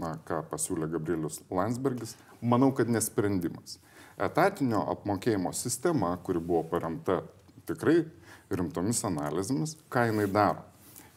na, 0.00 0.16
ką 0.26 0.42
pasiūlė 0.50 0.88
Gabrielius 0.90 1.42
Landsbergis, 1.52 2.16
manau, 2.40 2.72
kad 2.76 2.90
nesprendimas 2.90 3.78
etatinio 4.24 4.82
apmokėjimo 4.94 5.52
sistema, 5.56 6.14
kuri 6.24 6.42
buvo 6.42 6.64
paremta 6.72 7.20
tikrai 7.68 8.02
rimtomis 8.50 9.04
analizėmis, 9.06 9.76
ką 9.92 10.08
jinai 10.10 10.26
daro. 10.30 10.64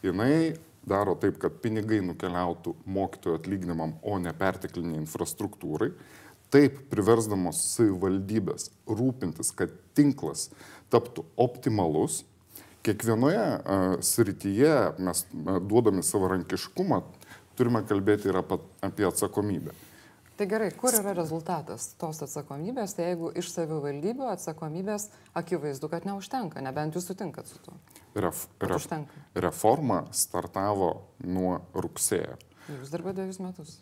Jinai 0.04 0.54
daro 0.86 1.14
taip, 1.18 1.38
kad 1.42 1.56
pinigai 1.64 2.00
nukeliautų 2.04 2.74
mokytojų 2.96 3.38
atlyginimam, 3.38 3.96
o 4.02 4.18
ne 4.20 4.32
pertekliniai 4.36 5.00
infrastruktūrai, 5.00 5.90
taip 6.54 6.76
priversdamos 6.92 7.62
savivaldybės 7.72 8.68
rūpintis, 8.86 9.50
kad 9.56 9.72
tinklas 9.96 10.50
taptų 10.92 11.24
optimalus. 11.40 12.22
Kiekvienoje 12.84 13.44
uh, 13.44 13.94
srityje 14.04 14.74
mes 15.00 15.24
uh, 15.24 15.56
duodami 15.64 16.04
savarankiškumą 16.04 17.00
turime 17.56 17.82
kalbėti 17.88 18.28
ir 18.30 18.38
apie, 18.42 19.06
atsakomybę. 19.08 19.74
Tai 20.34 20.46
gerai, 20.50 20.72
kur 20.74 20.90
yra 20.98 21.12
rezultatas 21.14 21.92
tos 22.00 22.18
atsakomybės, 22.26 22.96
tai 22.96 23.12
jeigu 23.12 23.28
iš 23.38 23.52
savivaldybių 23.52 24.26
atsakomybės 24.32 25.06
akivaizdu, 25.38 25.86
kad 25.92 26.08
neužtenka, 26.08 26.62
nebent 26.64 26.98
jūs 26.98 27.06
sutinkat 27.06 27.46
su 27.46 27.60
tuo. 27.62 27.76
Ref, 28.18 28.48
ref, 28.58 28.80
užtenka. 28.80 29.22
reforma 29.38 30.00
startavo 30.10 30.90
nuo 31.22 31.60
rugsėjo. 31.78 32.34
Jūs 32.66 32.90
dirbate 32.90 33.20
dviejus 33.20 33.38
metus. 33.44 33.76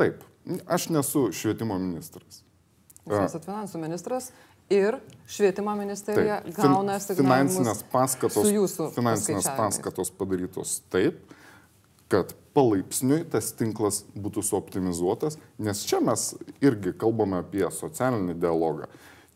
Taip, 0.00 0.24
aš 0.64 0.88
nesu 0.94 1.28
švietimo 1.36 1.76
ministras. 1.82 2.40
Jūs 3.04 3.26
esate 3.26 3.48
finansų 3.48 3.80
ministras 3.82 4.32
ir 4.72 4.96
švietimo 5.28 5.74
ministerija 5.76 6.40
taip, 6.44 6.54
gauna 6.56 6.96
finansinės 7.00 7.84
paskatos, 7.92 8.76
finansinės 8.96 9.48
paskatos 9.56 10.12
padarytos 10.16 10.78
taip, 10.92 11.20
kad 12.12 12.32
palaipsniui 12.56 13.24
tas 13.30 13.52
tinklas 13.56 14.02
būtų 14.18 14.42
suoptimizuotas, 14.46 15.38
nes 15.62 15.84
čia 15.86 16.00
mes 16.04 16.32
irgi 16.64 16.94
kalbame 16.98 17.42
apie 17.42 17.66
socialinį 17.74 18.38
dialogą. 18.40 18.88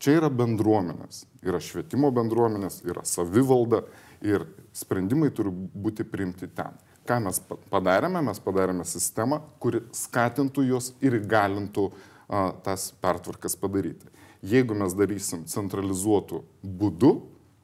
Čia 0.03 0.17
yra 0.17 0.29
bendruomenės, 0.33 1.23
yra 1.45 1.61
švietimo 1.63 2.09
bendruomenės, 2.11 2.81
yra 2.83 3.05
savivalda 3.07 3.85
ir 4.25 4.43
sprendimai 4.75 5.29
turi 5.35 5.53
būti 5.53 6.03
priimti 6.07 6.49
ten. 6.51 6.75
Ką 7.07 7.19
mes 7.23 7.39
padarėme? 7.71 8.21
Mes 8.23 8.39
padarėme 8.43 8.83
sistemą, 8.87 9.41
kuri 9.63 9.83
skatintų 9.95 10.65
juos 10.69 10.91
ir 11.03 11.17
įgalintų 11.19 11.89
a, 11.91 12.51
tas 12.63 12.89
pertvarkas 13.03 13.55
padaryti. 13.59 14.07
Jeigu 14.43 14.75
mes 14.75 14.95
darysim 14.95 15.45
centralizuotų 15.47 16.41
būdų, 16.63 17.13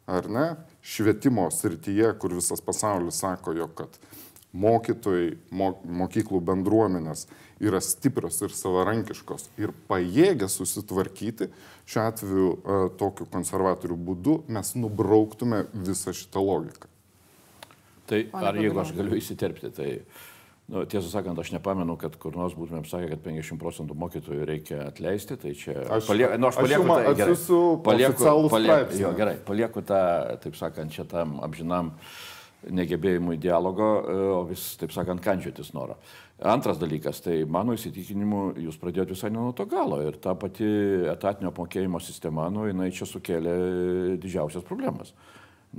ar 0.09 0.27
ne, 0.31 0.45
švietimo 0.79 1.47
srityje, 1.51 2.13
kur 2.19 2.35
visas 2.35 2.63
pasaulis 2.63 3.19
sako, 3.19 3.55
jog 3.55 3.75
kad 3.77 3.99
mokytojai, 4.55 5.35
mokyklų 5.51 6.41
bendruomenės 6.41 7.27
yra 7.61 7.81
stiprios 7.83 8.39
ir 8.41 8.53
savarankiškos 8.55 9.49
ir 9.61 9.73
pajėgia 9.89 10.49
susitvarkyti, 10.49 11.49
šiuo 11.89 12.05
atveju 12.07 12.47
e, 12.55 12.79
tokiu 12.99 13.27
konservatorių 13.29 13.99
būdu 14.09 14.39
mes 14.49 14.73
nubrauktume 14.79 15.65
visą 15.73 16.15
šitą 16.15 16.41
logiką. 16.41 16.89
Tai 18.09 18.23
ar 18.33 18.57
jeigu 18.57 18.81
aš 18.81 18.95
galiu 18.97 19.19
įsiterpti, 19.19 19.69
tai 19.75 19.89
nu, 20.71 20.81
tiesą 20.89 21.11
sakant, 21.11 21.37
aš 21.37 21.51
nepamenu, 21.53 21.93
kad 22.01 22.15
kur 22.17 22.33
nors 22.33 22.55
būtumėm 22.57 22.87
sakę, 22.89 23.11
kad 23.11 23.21
50 23.27 23.61
procentų 23.61 23.99
mokytojų 24.01 24.49
reikia 24.49 24.81
atleisti, 24.87 25.37
tai 25.37 25.53
čia... 25.53 25.77
Aš, 25.99 26.09
palie, 26.09 26.25
nu, 26.41 26.49
aš 26.49 26.57
palieku 26.63 26.89
aš 26.89 26.89
tą... 26.89 27.13
Gerai, 27.21 27.37
palieku, 27.85 28.33
palieku, 28.55 28.99
jo, 29.03 29.13
gerai, 29.19 29.37
palieku 29.45 29.85
tą, 29.85 30.01
taip 30.41 30.57
sakant, 30.57 30.95
čia 30.95 31.05
tam 31.09 31.37
amžinam 31.45 31.93
uh, 31.93 32.17
negebėjimui 32.67 33.37
dialogo, 33.39 33.87
e, 34.03 34.17
o 34.35 34.43
vis, 34.49 34.63
taip 34.79 34.91
sakant, 34.95 35.21
kančiotis 35.23 35.71
norą. 35.75 35.95
Antras 36.49 36.79
dalykas, 36.79 37.21
tai 37.23 37.41
mano 37.47 37.75
įsitikinimu, 37.75 38.43
jūs 38.63 38.79
pradėjote 38.79 39.15
visai 39.15 39.31
ne 39.31 39.39
nuo 39.39 39.53
to 39.55 39.65
galo 39.69 39.99
ir 40.03 40.19
ta 40.23 40.35
pati 40.39 40.67
etatinio 41.11 41.51
apmokėjimo 41.53 41.99
sistema, 42.03 42.47
nu, 42.53 42.67
jinai 42.69 42.91
čia 42.95 43.07
sukėlė 43.09 43.55
didžiausias 44.23 44.65
problemas. 44.67 45.13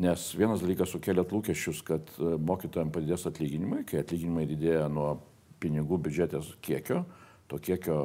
Nes 0.00 0.28
vienas 0.38 0.62
dalykas 0.62 0.92
sukėlė 0.94 1.24
lūkesčius, 1.28 1.82
kad 1.86 2.12
e, 2.18 2.34
mokytojams 2.38 2.94
padidės 2.94 3.26
atlyginimai, 3.28 3.82
kai 3.88 4.04
atlyginimai 4.04 4.46
didėja 4.48 4.86
nuo 4.92 5.14
pinigų 5.60 5.98
biudžetės 6.06 6.54
kiekio, 6.64 7.04
to 7.50 7.58
kiekio 7.58 8.04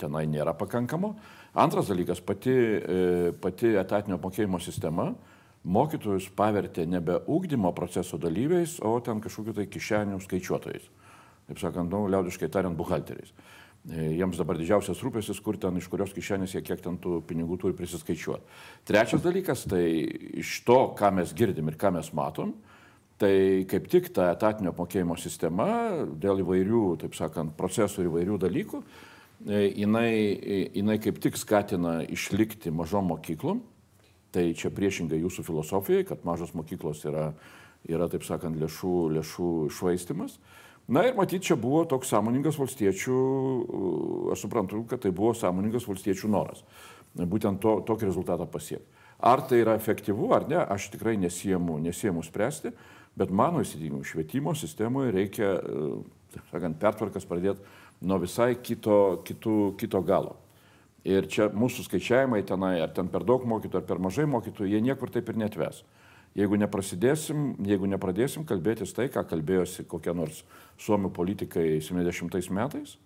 tenai 0.00 0.24
nėra 0.30 0.54
pakankamo. 0.58 1.12
Antras 1.58 1.90
dalykas, 1.92 2.22
pati, 2.24 2.54
e, 2.54 3.32
pati 3.42 3.74
etatinio 3.76 4.16
apmokėjimo 4.18 4.60
sistema, 4.62 5.12
mokytojus 5.68 6.30
pavertė 6.36 6.86
nebe 6.88 7.18
ūkdymo 7.28 7.74
proceso 7.76 8.18
dalyviais, 8.20 8.78
o 8.80 8.96
ten 9.04 9.20
kažkokiu 9.24 9.54
tai 9.56 9.68
kišenių 9.70 10.20
skaičiuotojais. 10.24 10.88
Taip 11.48 11.60
sakant, 11.62 11.92
nu, 11.92 12.06
liaudiškai 12.12 12.50
tariant, 12.52 12.76
buhalteriais. 12.76 13.32
E, 13.88 14.10
jiems 14.18 14.36
dabar 14.36 14.58
didžiausias 14.58 15.00
rūpėsis, 15.04 15.38
kur 15.44 15.56
ten, 15.60 15.78
iš 15.80 15.88
kurios 15.88 16.12
kišenės 16.16 16.56
jie 16.56 16.62
kiek 16.66 16.82
ten 16.84 16.98
tų 17.00 17.20
pinigų 17.28 17.56
turi 17.62 17.76
prisiskaičiuoti. 17.78 18.58
Trečias 18.88 19.22
dalykas, 19.24 19.64
tai 19.70 19.84
iš 20.42 20.58
to, 20.66 20.80
ką 20.98 21.12
mes 21.20 21.32
girdim 21.36 21.70
ir 21.70 21.78
ką 21.80 21.94
mes 21.96 22.10
matom, 22.16 22.52
tai 23.18 23.64
kaip 23.70 23.88
tik 23.90 24.12
ta 24.14 24.28
etatinio 24.34 24.74
apmokėjimo 24.74 25.16
sistema 25.18 25.68
dėl 26.20 26.44
įvairių, 26.44 26.84
taip 27.04 27.16
sakant, 27.18 27.56
procesų 27.58 28.04
ir 28.04 28.10
įvairių 28.12 28.36
dalykų, 28.44 28.82
e, 29.46 29.64
jinai, 29.84 30.12
jinai 30.76 31.00
kaip 31.02 31.22
tik 31.24 31.40
skatina 31.40 32.02
išlikti 32.04 32.74
mažom 32.74 33.08
mokyklom, 33.14 33.64
Tai 34.34 34.44
čia 34.52 34.70
priešingai 34.74 35.22
jūsų 35.22 35.44
filosofijai, 35.46 36.04
kad 36.08 36.24
mažos 36.28 36.52
mokyklos 36.56 37.00
yra, 37.08 37.30
yra 37.88 38.08
taip 38.12 38.26
sakant, 38.28 38.58
lėšų, 38.60 38.94
lėšų 39.16 39.52
švaistimas. 39.72 40.36
Na 40.88 41.04
ir 41.04 41.16
matyt, 41.16 41.44
čia 41.44 41.56
buvo 41.60 41.82
toks 41.88 42.08
sąmoningas 42.12 42.56
valstiečių, 42.60 43.16
aš 44.32 44.44
suprantu, 44.44 44.82
kad 44.88 45.02
tai 45.04 45.12
buvo 45.12 45.34
sąmoningas 45.36 45.88
valstiečių 45.88 46.30
noras. 46.32 46.62
Būtent 47.16 47.60
to, 47.60 47.78
tokį 47.88 48.08
rezultatą 48.08 48.46
pasiekti. 48.48 48.88
Ar 49.18 49.42
tai 49.48 49.62
yra 49.64 49.74
efektyvu 49.76 50.30
ar 50.36 50.46
ne, 50.48 50.60
aš 50.60 50.92
tikrai 50.92 51.16
nesiemu, 51.18 51.80
nesiemu 51.82 52.22
spręsti, 52.22 52.72
bet 53.18 53.32
mano 53.34 53.64
įsitikinimu 53.64 54.06
švietimo 54.06 54.54
sistemoje 54.56 55.12
reikia, 55.16 55.56
taip 56.34 56.52
sakant, 56.52 56.78
pertvarkas 56.80 57.26
pradėti 57.26 57.64
nuo 58.06 58.20
visai 58.22 58.52
kito, 58.62 59.24
kito, 59.26 59.74
kito 59.80 60.02
galo. 60.06 60.36
Ir 61.08 61.24
čia 61.30 61.46
mūsų 61.48 61.86
skaičiavimai 61.86 62.42
tenai, 62.44 62.74
ar 62.84 62.90
ten 62.92 63.08
per 63.08 63.24
daug 63.24 63.46
mokytojų, 63.48 63.80
ar 63.80 63.86
per 63.88 64.00
mažai 64.02 64.26
mokytojų, 64.28 64.68
jie 64.74 64.80
niekur 64.84 65.08
taip 65.12 65.30
ir 65.32 65.38
netves. 65.40 65.80
Jeigu 66.36 66.58
jeigu 67.64 67.88
nepradėsim 67.88 68.44
kalbėtis 68.46 68.92
tai, 68.92 69.08
ką 69.08 69.24
kalbėjosi 69.26 69.86
kokie 69.88 70.12
nors 70.12 70.42
suomių 70.78 71.10
politikai 71.14 71.80
70 71.80 72.52
metais, 72.52 72.98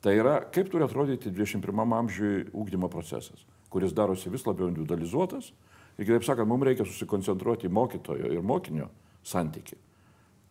tai 0.00 0.16
yra, 0.16 0.38
kaip 0.40 0.70
turi 0.72 0.86
atrodyti 0.86 1.30
21 1.30 1.84
amžiui 1.98 2.46
ūkdymo 2.50 2.88
procesas, 2.88 3.44
kuris 3.68 3.92
darosi 3.92 4.32
vis 4.32 4.46
labiau 4.48 4.70
individualizuotas. 4.72 5.52
Ir 5.98 6.08
kitaip 6.08 6.24
sakant, 6.26 6.48
mums 6.48 6.66
reikia 6.66 6.86
susikoncentruoti 6.88 7.68
į 7.68 7.74
mokytojo 7.76 8.32
ir 8.32 8.42
mokinio 8.42 8.88
santyki. 9.22 9.76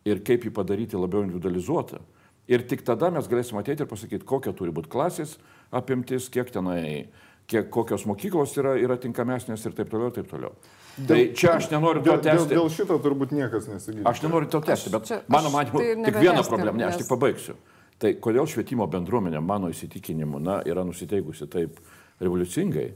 Ir 0.06 0.22
kaip 0.24 0.46
jį 0.46 0.54
padaryti 0.54 0.96
labiau 0.96 1.26
individualizuotą. 1.26 2.00
Ir 2.48 2.64
tik 2.68 2.84
tada 2.84 3.10
mes 3.12 3.28
galėsime 3.28 3.60
ateiti 3.60 3.84
ir 3.84 3.90
pasakyti, 3.90 4.24
kokia 4.28 4.52
turi 4.56 4.72
būti 4.72 4.90
klasės 4.92 5.36
apimtis, 5.74 6.28
kiek 6.32 6.50
tenai, 6.54 7.08
kiek 7.50 7.68
kokios 7.74 8.06
mokyklos 8.08 8.54
yra, 8.60 8.74
yra 8.80 8.96
tinkamesnės 9.00 9.66
ir 9.68 9.74
taip 9.76 9.90
toliau, 9.92 10.08
ir 10.12 10.16
taip 10.20 10.30
toliau. 10.30 10.54
Dėl, 10.94 11.06
tai 11.10 11.20
čia 11.34 11.56
aš 11.58 11.70
nenoriu 11.72 12.00
to 12.04 12.12
Dėl, 12.12 12.20
dėl, 12.22 12.38
tęsti. 12.38 12.54
dėl 12.54 12.68
šito 12.70 12.98
turbūt 13.02 13.32
niekas 13.34 13.66
nesigilinti. 13.68 14.06
Aš 14.08 14.22
nenoriu 14.22 14.48
to 14.52 14.60
tęsti, 14.62 14.92
bet 14.94 15.08
čia- 15.10 15.22
mano 15.28 15.50
manimu, 15.50 15.80
tai 15.82 16.04
tik 16.06 16.20
viena 16.22 16.44
problema, 16.46 16.78
ne, 16.78 16.84
aš 16.86 17.00
tik 17.02 17.08
pabaigsiu. 17.10 17.56
Tai 17.98 18.12
kodėl 18.22 18.46
švietimo 18.50 18.86
bendruomenė, 18.90 19.42
mano 19.42 19.68
įsitikinimu, 19.70 20.40
na, 20.42 20.60
yra 20.66 20.84
nusiteikusi 20.86 21.46
taip 21.50 21.80
revoliucingai? 22.20 22.92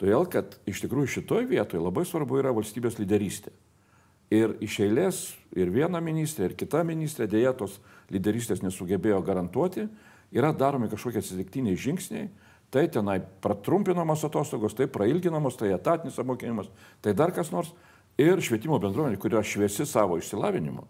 Todėl, 0.00 0.24
kad 0.32 0.56
iš 0.66 0.80
tikrųjų 0.86 1.10
šitoje 1.18 1.46
vietoje 1.50 1.82
labai 1.82 2.06
svarbu 2.08 2.38
yra 2.40 2.54
valstybės 2.56 2.96
lyderystė. 2.98 3.50
Ir 4.30 4.54
iš 4.62 4.78
eilės 4.86 5.16
ir 5.58 5.70
viena 5.74 6.00
ministrė, 6.00 6.50
ir 6.50 6.54
kita 6.54 6.84
ministrė 6.86 7.26
dėja 7.28 7.52
tos 7.58 7.80
lyderystės 8.14 8.62
nesugebėjo 8.62 9.18
garantuoti, 9.26 9.88
yra 10.34 10.52
daromi 10.56 10.90
kažkokie 10.90 11.22
atsitiktiniai 11.22 11.78
žingsniai, 11.78 12.30
tai 12.70 12.86
tenai 12.88 13.18
pratrumpinamos 13.42 14.24
atostogos, 14.24 14.76
tai 14.78 14.86
prailginamos, 14.90 15.58
tai 15.58 15.72
etatinis 15.74 16.18
apmokėjimas, 16.22 16.70
tai 17.02 17.14
dar 17.18 17.34
kas 17.34 17.50
nors. 17.54 17.74
Ir 18.20 18.42
švietimo 18.44 18.76
bendruomenė, 18.82 19.16
kuri 19.20 19.38
yra 19.38 19.42
šviesi 19.46 19.86
savo 19.88 20.18
išsilavinimu, 20.20 20.82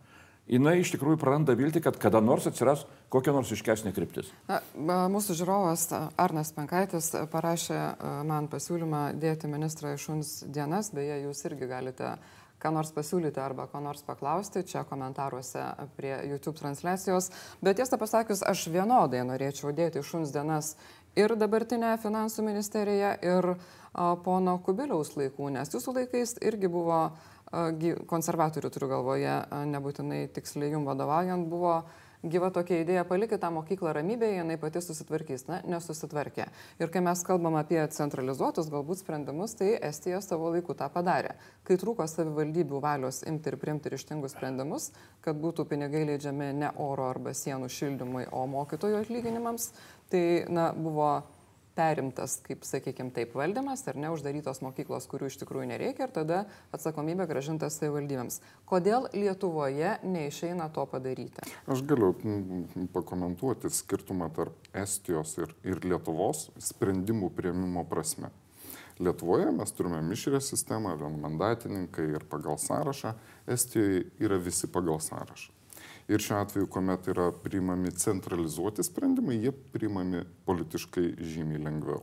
jinai 0.51 0.81
iš 0.81 0.91
tikrųjų 0.97 1.21
praranda 1.21 1.55
viltį, 1.55 1.83
kad 1.85 1.99
kada 2.01 2.19
nors 2.25 2.49
atsiras 2.51 2.83
kokia 3.13 3.35
nors 3.37 3.53
iškesnė 3.55 3.93
kryptis. 3.95 4.33
Na, 4.49 4.59
mūsų 5.13 5.37
žiūrovas 5.39 5.87
Arnas 6.19 6.51
Penkaitis 6.57 7.13
a, 7.15 7.25
parašė 7.31 7.79
man 8.27 8.49
pasiūlymą 8.51 9.05
dėti 9.21 9.51
ministrą 9.53 9.95
į 9.95 10.03
šuns 10.03 10.33
dienas, 10.51 10.91
beje, 10.97 11.21
jūs 11.27 11.45
irgi 11.47 11.71
galite 11.71 12.17
ką 12.61 12.73
nors 12.75 12.93
pasiūlyti 12.95 13.41
arba 13.41 13.67
ko 13.71 13.81
nors 13.83 14.03
paklausti 14.07 14.63
čia 14.69 14.85
komentaruose 14.89 15.65
prie 15.97 16.13
YouTube 16.29 16.59
transliacijos. 16.61 17.31
Bet 17.65 17.81
tiesą 17.81 17.99
pasakius, 18.01 18.45
aš 18.47 18.67
vienodai 18.73 19.25
norėčiau 19.29 19.73
dėti 19.77 20.05
šuns 20.05 20.33
dienas 20.35 20.75
ir 21.19 21.35
dabartinę 21.39 21.97
finansų 22.03 22.45
ministeriją, 22.47 23.15
ir 23.25 23.51
a, 23.55 23.57
pono 24.25 24.59
Kubiliaus 24.65 25.17
laikų, 25.17 25.51
nes 25.57 25.73
jūsų 25.75 25.97
laikais 25.97 26.37
irgi 26.47 26.71
buvo, 26.71 27.01
a, 27.11 27.65
konservatorių 28.11 28.71
turiu 28.71 28.93
galvoje, 28.93 29.35
a, 29.41 29.65
nebūtinai 29.73 30.27
tiksliai 30.35 30.75
jum 30.75 30.87
vadovaujant, 30.89 31.49
buvo 31.51 31.81
gyva 32.23 32.51
tokia 32.53 32.81
idėja, 32.83 33.05
palikite 33.09 33.39
tą 33.41 33.51
mokyklą 33.55 33.95
ramybėje, 33.97 34.41
jinai 34.41 34.57
pati 34.61 34.83
susitvarkys. 34.85 35.47
Na, 35.49 35.61
nesusitvarkė. 35.75 36.47
Ir 36.83 36.93
kai 36.93 37.03
mes 37.05 37.23
kalbam 37.27 37.57
apie 37.61 37.81
centralizuotus 37.95 38.71
galbūt 38.73 39.03
sprendimus, 39.03 39.57
tai 39.59 39.73
Estija 39.91 40.21
savo 40.25 40.53
laiku 40.55 40.77
tą 40.77 40.91
padarė. 40.93 41.35
Kai 41.67 41.79
trūko 41.81 42.07
savivaldybių 42.11 42.83
valios 42.85 43.23
imti 43.29 43.53
ir 43.53 43.59
priimti 43.61 43.93
ryštingus 43.93 44.37
sprendimus, 44.37 44.91
kad 45.25 45.41
būtų 45.41 45.67
pinigai 45.71 46.05
leidžiami 46.13 46.53
ne 46.61 46.73
oro 46.81 47.09
arba 47.11 47.35
sienų 47.37 47.71
šildymui, 47.73 48.27
o 48.33 48.47
mokytojų 48.51 49.01
atlyginimams, 49.05 49.73
tai 50.13 50.25
na, 50.49 50.71
buvo 50.77 51.13
perimtas, 51.81 52.37
kaip 52.45 52.65
sakykime, 52.69 53.13
taip 53.17 53.33
valdymas 53.39 53.87
ar 53.89 53.99
neuždarytos 54.01 54.61
mokyklos, 54.65 55.07
kurių 55.11 55.31
iš 55.31 55.39
tikrųjų 55.41 55.71
nereikia 55.73 56.07
ir 56.07 56.13
tada 56.13 56.41
atsakomybė 56.77 57.27
gražinta 57.31 57.71
savivaldybėms. 57.73 58.41
Kodėl 58.69 59.09
Lietuvoje 59.17 59.97
neišeina 60.05 60.69
to 60.75 60.85
padaryti? 60.91 61.47
Aš 61.71 61.85
galiu 61.89 62.13
pakomentuoti 62.93 63.73
skirtumą 63.73 64.29
tarp 64.37 64.71
Estijos 64.77 65.37
ir, 65.41 65.55
ir 65.65 65.81
Lietuvos 65.87 66.51
sprendimų 66.71 67.33
prieimimo 67.37 67.87
prasme. 67.89 68.33
Lietuvoje 69.01 69.49
mes 69.57 69.73
turime 69.73 70.03
mišrę 70.05 70.43
sistemą, 70.45 70.93
vienmandatininkai 71.01 72.11
ir 72.19 72.27
pagal 72.29 72.61
sąrašą, 72.61 73.15
Estijoje 73.49 74.05
yra 74.21 74.37
visi 74.37 74.69
pagal 74.69 75.01
sąrašą. 75.01 75.60
Ir 76.11 76.19
šiuo 76.19 76.41
atveju, 76.43 76.67
kuomet 76.67 77.07
yra 77.13 77.29
priimami 77.45 77.93
centralizuoti 77.95 78.83
sprendimai, 78.83 79.37
jie 79.45 79.53
priimami 79.75 80.25
politiškai 80.49 81.05
žymiai 81.23 81.63
lengviau. 81.63 82.03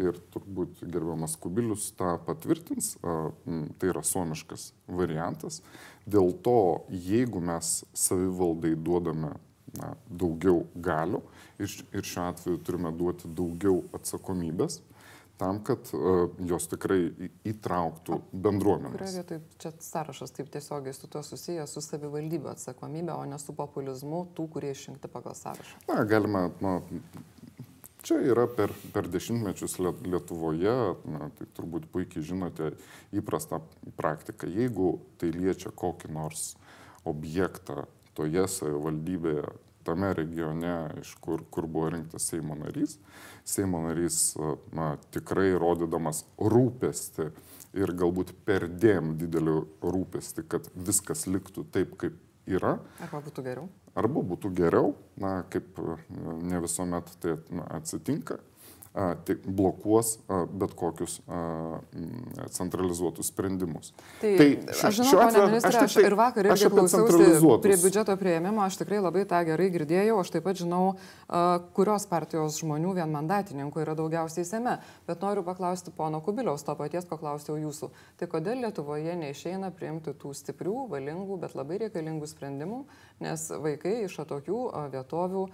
Ir 0.00 0.16
turbūt 0.32 0.80
gerbiamas 0.80 1.36
Kubilius 1.38 1.90
tą 1.98 2.16
patvirtins, 2.24 2.94
tai 3.02 3.90
yra 3.92 4.00
suomiškas 4.02 4.70
variantas. 4.88 5.60
Dėl 6.08 6.32
to, 6.46 6.56
jeigu 6.88 7.42
mes 7.44 7.76
savivaldai 7.92 8.72
duodame 8.80 9.34
na, 9.76 9.92
daugiau 10.08 10.64
galių 10.74 11.20
ir, 11.60 11.76
ir 11.92 12.08
šiuo 12.08 12.26
atveju 12.30 12.64
turime 12.64 12.90
duoti 12.96 13.28
daugiau 13.28 13.82
atsakomybės, 13.94 14.80
tam, 15.40 15.58
kad 15.66 15.88
uh, 15.96 16.30
jos 16.46 16.68
tikrai 16.70 17.30
įtrauktų 17.50 18.18
Kurioje 18.20 18.42
bendruomenės. 18.46 19.14
vietoje 19.18 19.40
čia 19.58 19.72
sąrašas 19.82 20.30
taip 20.36 20.50
tiesiogiai 20.54 20.94
su 20.94 21.08
tuo 21.10 21.22
susijęs, 21.26 21.74
su 21.74 21.82
savivaldybių 21.82 22.52
atsakomybė, 22.52 23.12
o 23.16 23.24
ne 23.26 23.38
su 23.42 23.52
populizmu 23.56 24.24
tų, 24.36 24.48
kurie 24.54 24.70
išrinkti 24.76 25.10
pagal 25.10 25.34
sąrašą. 25.34 25.82
Na, 25.90 26.04
galima, 26.06 26.44
na, 26.62 26.76
čia 28.04 28.20
yra 28.20 28.46
per, 28.46 28.70
per 28.94 29.08
dešimtmečius 29.10 29.78
Lie- 29.82 29.96
Lietuvoje, 30.12 30.76
na, 31.08 31.30
tai 31.34 31.46
turbūt 31.56 31.88
puikiai 31.90 32.22
žinote, 32.22 32.74
įprasta 33.16 33.58
praktika. 33.96 34.46
Jeigu 34.46 35.00
tai 35.18 35.32
liečia 35.34 35.72
kokį 35.74 36.12
nors 36.14 36.52
objektą 37.08 37.86
toje 38.14 38.46
savivaldybėje, 38.48 39.48
tame 39.86 40.12
regione, 40.16 40.74
iš 41.00 41.14
kur, 41.24 41.44
kur 41.50 41.68
buvo 41.70 41.90
rinktas 41.94 42.28
Seimo 42.30 42.56
narys, 42.58 42.98
Seimo 43.44 43.82
narys 43.84 44.18
na, 44.74 44.94
tikrai 45.14 45.52
rodydamas 45.60 46.24
rūpestį 46.38 47.30
ir 47.80 47.94
galbūt 47.98 48.34
perdėm 48.46 49.16
didelį 49.20 49.60
rūpestį, 49.82 50.46
kad 50.48 50.68
viskas 50.74 51.26
liktų 51.30 51.66
taip, 51.74 51.96
kaip 52.00 52.20
yra, 52.46 52.78
Arba 53.02 53.22
būtų 53.24 53.44
geriau? 53.46 53.68
arba 53.98 54.22
būtų 54.26 54.50
geriau, 54.58 54.94
na, 55.20 55.42
kaip 55.50 55.78
ne 56.42 56.60
visuomet 56.62 57.10
tai 57.22 57.36
na, 57.54 57.66
atsitinka, 57.78 58.40
tai 58.94 59.34
blokuos 59.42 60.18
bet 60.54 60.74
kokius 60.78 61.18
centralizuotus 62.54 63.26
sprendimus. 63.32 63.92
Tai, 64.20 64.36
Tai 64.38 64.48
aš 64.70 64.94
žinau, 65.00 65.08
šiuo 65.10 65.22
atveju 65.24 65.48
ministrė, 65.50 65.80
aš 65.80 65.94
tik 65.94 66.02
tai- 66.02 66.04
ir 66.06 66.14
vakar 66.18 66.46
irgi 66.46 66.70
klausiausi 66.70 67.60
prie 67.64 67.76
biudžeto 67.82 68.16
prieimimo, 68.20 68.62
aš 68.62 68.78
tikrai 68.78 69.00
labai 69.02 69.24
tą 69.26 69.40
gerai 69.48 69.70
girdėjau, 69.74 70.20
aš 70.20 70.30
taip 70.30 70.44
pat 70.44 70.56
žinau, 70.62 70.94
kurios 71.74 72.06
partijos 72.06 72.60
žmonių 72.62 72.94
vienmandatininkų 73.00 73.82
yra 73.82 73.96
daugiausiai 73.98 74.44
Seime, 74.44 74.78
bet 75.06 75.20
noriu 75.20 75.42
paklausti 75.42 75.90
pono 75.90 76.20
Kubiliaus, 76.20 76.62
to 76.64 76.74
paties, 76.76 77.04
ko 77.04 77.18
klausiau 77.18 77.58
jūsų. 77.58 77.90
Tai 78.16 78.26
kodėl 78.26 78.62
Lietuvoje 78.62 79.16
neišeina 79.18 79.72
priimti 79.74 80.14
tų 80.14 80.34
stiprių, 80.34 80.88
valingų, 80.88 81.40
bet 81.40 81.54
labai 81.54 81.78
reikalingų 81.78 82.26
sprendimų, 82.30 82.84
nes 83.20 83.48
vaikai 83.50 84.04
iš 84.04 84.18
atokių 84.22 84.90
vietovių 84.92 85.48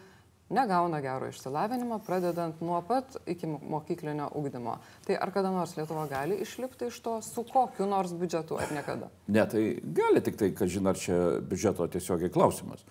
negauna 0.50 1.00
gero 1.00 1.28
išsilavinimo, 1.30 2.00
pradedant 2.06 2.60
nuo 2.60 2.80
pat 2.86 3.16
iki 3.30 3.46
mokyklinio 3.46 4.30
ugdymo. 4.34 4.78
Tai 5.06 5.18
ar 5.22 5.32
kada 5.34 5.52
nors 5.54 5.76
Lietuva 5.76 6.06
gali 6.10 6.40
išlipti 6.42 6.90
iš 6.90 6.98
to 7.04 7.20
su 7.22 7.44
kokiu 7.52 7.86
nors 7.86 8.12
biudžetu, 8.12 8.58
ar 8.58 8.72
niekada? 8.74 9.10
Ne, 9.28 9.46
tai 9.48 9.64
gali 9.82 10.22
tik 10.26 10.40
tai, 10.40 10.50
kad 10.56 10.68
žinai, 10.68 10.94
ar 10.94 10.98
čia 10.98 11.20
biudžeto 11.40 11.86
tiesiogiai 11.94 12.32
klausimas. 12.34 12.82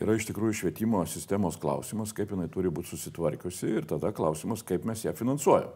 Yra 0.00 0.16
iš 0.16 0.24
tikrųjų 0.30 0.56
švietimo 0.56 1.02
sistemos 1.08 1.58
klausimas, 1.60 2.14
kaip 2.16 2.30
jinai 2.32 2.48
turi 2.52 2.70
būti 2.72 2.94
susitvarkiusi 2.94 3.74
ir 3.80 3.88
tada 3.88 4.12
klausimas, 4.16 4.64
kaip 4.64 4.86
mes 4.88 5.04
ją 5.04 5.12
finansuojam. 5.16 5.72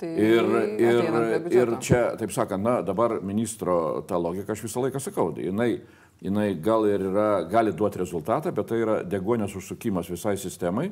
Tai 0.00 0.08
Ir, 0.10 0.48
ir, 0.82 1.44
ir 1.54 1.70
čia, 1.78 2.00
taip 2.18 2.32
sakant, 2.34 2.64
na, 2.64 2.80
dabar 2.82 3.20
ministro 3.22 4.02
tą 4.08 4.18
logiką 4.18 4.52
aš 4.52 4.64
visą 4.66 4.82
laiką 4.82 5.00
sakau, 5.00 5.28
jinai, 5.38 5.84
jinai 6.24 6.54
gal 6.62 6.86
ir 6.88 7.04
yra, 7.10 7.28
gali 7.50 7.74
duoti 7.76 8.00
rezultatą, 8.00 8.52
bet 8.54 8.70
tai 8.70 8.80
yra 8.80 9.00
degonės 9.04 9.56
užsukimas 9.58 10.08
visai 10.10 10.36
sistemai, 10.40 10.88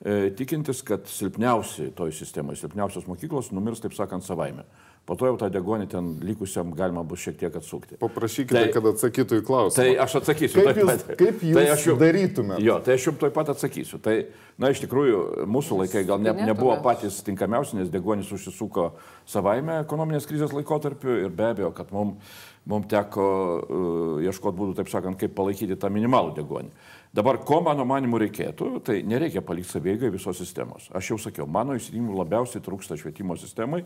e, 0.00 0.30
tikintis, 0.36 0.80
kad 0.86 1.08
silpniausi 1.10 1.90
toj 1.96 2.14
sistemoje, 2.16 2.62
silpniausios 2.62 3.08
mokyklos 3.10 3.52
numirs, 3.52 3.82
taip 3.84 3.96
sakant, 3.96 4.24
savaime. 4.24 4.64
Po 5.10 5.16
to 5.18 5.26
jau 5.26 5.36
tą 5.40 5.48
degonį 5.50 5.88
ten 5.90 6.10
likusiam 6.22 6.70
galima 6.78 7.02
bus 7.02 7.18
šiek 7.24 7.34
tiek 7.40 7.56
atsukti. 7.58 7.96
Paprašykite, 7.98 8.54
Tai- 8.54 8.68
tai, 8.68 8.74
kad 8.76 8.84
atsakytų 8.92 9.40
į 9.40 9.46
klausimą. 9.48 9.74
Tai 9.80 9.88
aš 10.04 10.14
atsakysiu. 10.20 10.62
Kaip 10.62 10.76
jūs- 10.78 10.90
pat. 10.92 11.16
kaip 11.18 11.40
jūs 11.48 11.56
tai 11.58 11.64
aš 11.72 11.86
jum- 11.88 11.98
darytumėt? 11.98 12.60
Jo, 12.62 12.76
tai 12.86 12.94
aš 12.94 13.06
jums 13.08 13.18
tuoj 13.24 13.32
pat 13.34 13.50
atsakysiu. 13.50 13.98
Tai, 14.04 14.14
na, 14.62 14.70
iš 14.70 14.84
tikrųjų, 14.86 15.24
mūsų 15.50 15.80
laikai 15.82 16.04
gal 16.06 16.22
ne, 16.22 16.30
nebuvo 16.46 16.76
patys 16.84 17.18
tinkamiausi, 17.26 17.74
nes 17.80 17.90
degonis 17.90 18.30
užsisuko 18.30 18.92
savaime 19.26 19.80
ekonominės 19.82 20.28
krizės 20.30 20.54
laikotarpiu 20.54 21.24
ir 21.24 21.28
be 21.34 21.50
abejo, 21.50 21.72
kad 21.74 21.90
mums 21.90 22.22
mum 22.70 22.84
teko 22.84 23.24
uh, 23.26 24.22
ieškoti 24.22 24.58
būdų, 24.60 24.76
taip 24.76 24.88
sakant, 24.92 25.18
kaip 25.18 25.32
palaikyti 25.34 25.74
tą 25.80 25.88
minimalų 25.90 26.36
degonį. 26.36 26.70
Dabar, 27.12 27.38
ko 27.42 27.58
mano 27.66 27.82
manimu 27.88 28.20
reikėtų, 28.20 28.68
tai 28.86 29.00
nereikia 29.02 29.40
palikti 29.42 29.72
savėgai 29.74 30.12
visos 30.12 30.38
sistemos. 30.38 30.86
Aš 30.94 31.08
jau 31.10 31.18
sakiau, 31.18 31.48
mano 31.50 31.74
įsitikinimu 31.74 32.14
labiausiai 32.20 32.62
trūksta 32.62 32.94
švietimo 33.00 33.34
sistemai 33.40 33.82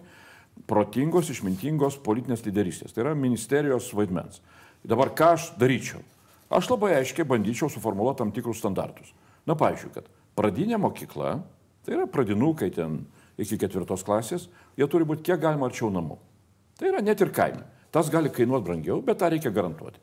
protingos, 0.71 1.31
išmintingos 1.33 1.99
politinės 2.05 2.45
lyderystės. 2.47 2.95
Tai 2.95 3.05
yra 3.07 3.15
ministerijos 3.19 3.91
vaidmens. 3.97 4.41
Dabar 4.85 5.13
ką 5.17 5.35
aš 5.37 5.51
daryčiau? 5.61 6.03
Aš 6.55 6.69
labai 6.71 6.95
aiškiai 6.99 7.27
bandyčiau 7.29 7.71
suformuoluoti 7.73 8.21
tam 8.21 8.33
tikrus 8.35 8.61
standartus. 8.61 9.11
Na, 9.49 9.57
pavyzdžiui, 9.59 9.93
kad 9.97 10.09
pradinė 10.39 10.79
mokykla, 10.81 11.39
tai 11.85 11.97
yra 11.97 12.07
pradinukai 12.11 12.71
ten 12.75 13.03
iki 13.41 13.59
ketvirtos 13.61 14.05
klasės, 14.07 14.49
jie 14.79 14.87
turi 14.91 15.07
būti 15.09 15.27
kiek 15.27 15.41
galima 15.43 15.69
arčiau 15.69 15.91
namų. 15.93 16.19
Tai 16.79 16.91
yra 16.91 17.03
net 17.05 17.21
ir 17.21 17.33
kaime. 17.35 17.65
Tas 17.95 18.11
gali 18.11 18.31
kainuoti 18.35 18.67
brangiau, 18.67 19.01
bet 19.05 19.21
tą 19.21 19.31
reikia 19.31 19.53
garantuoti. 19.55 20.01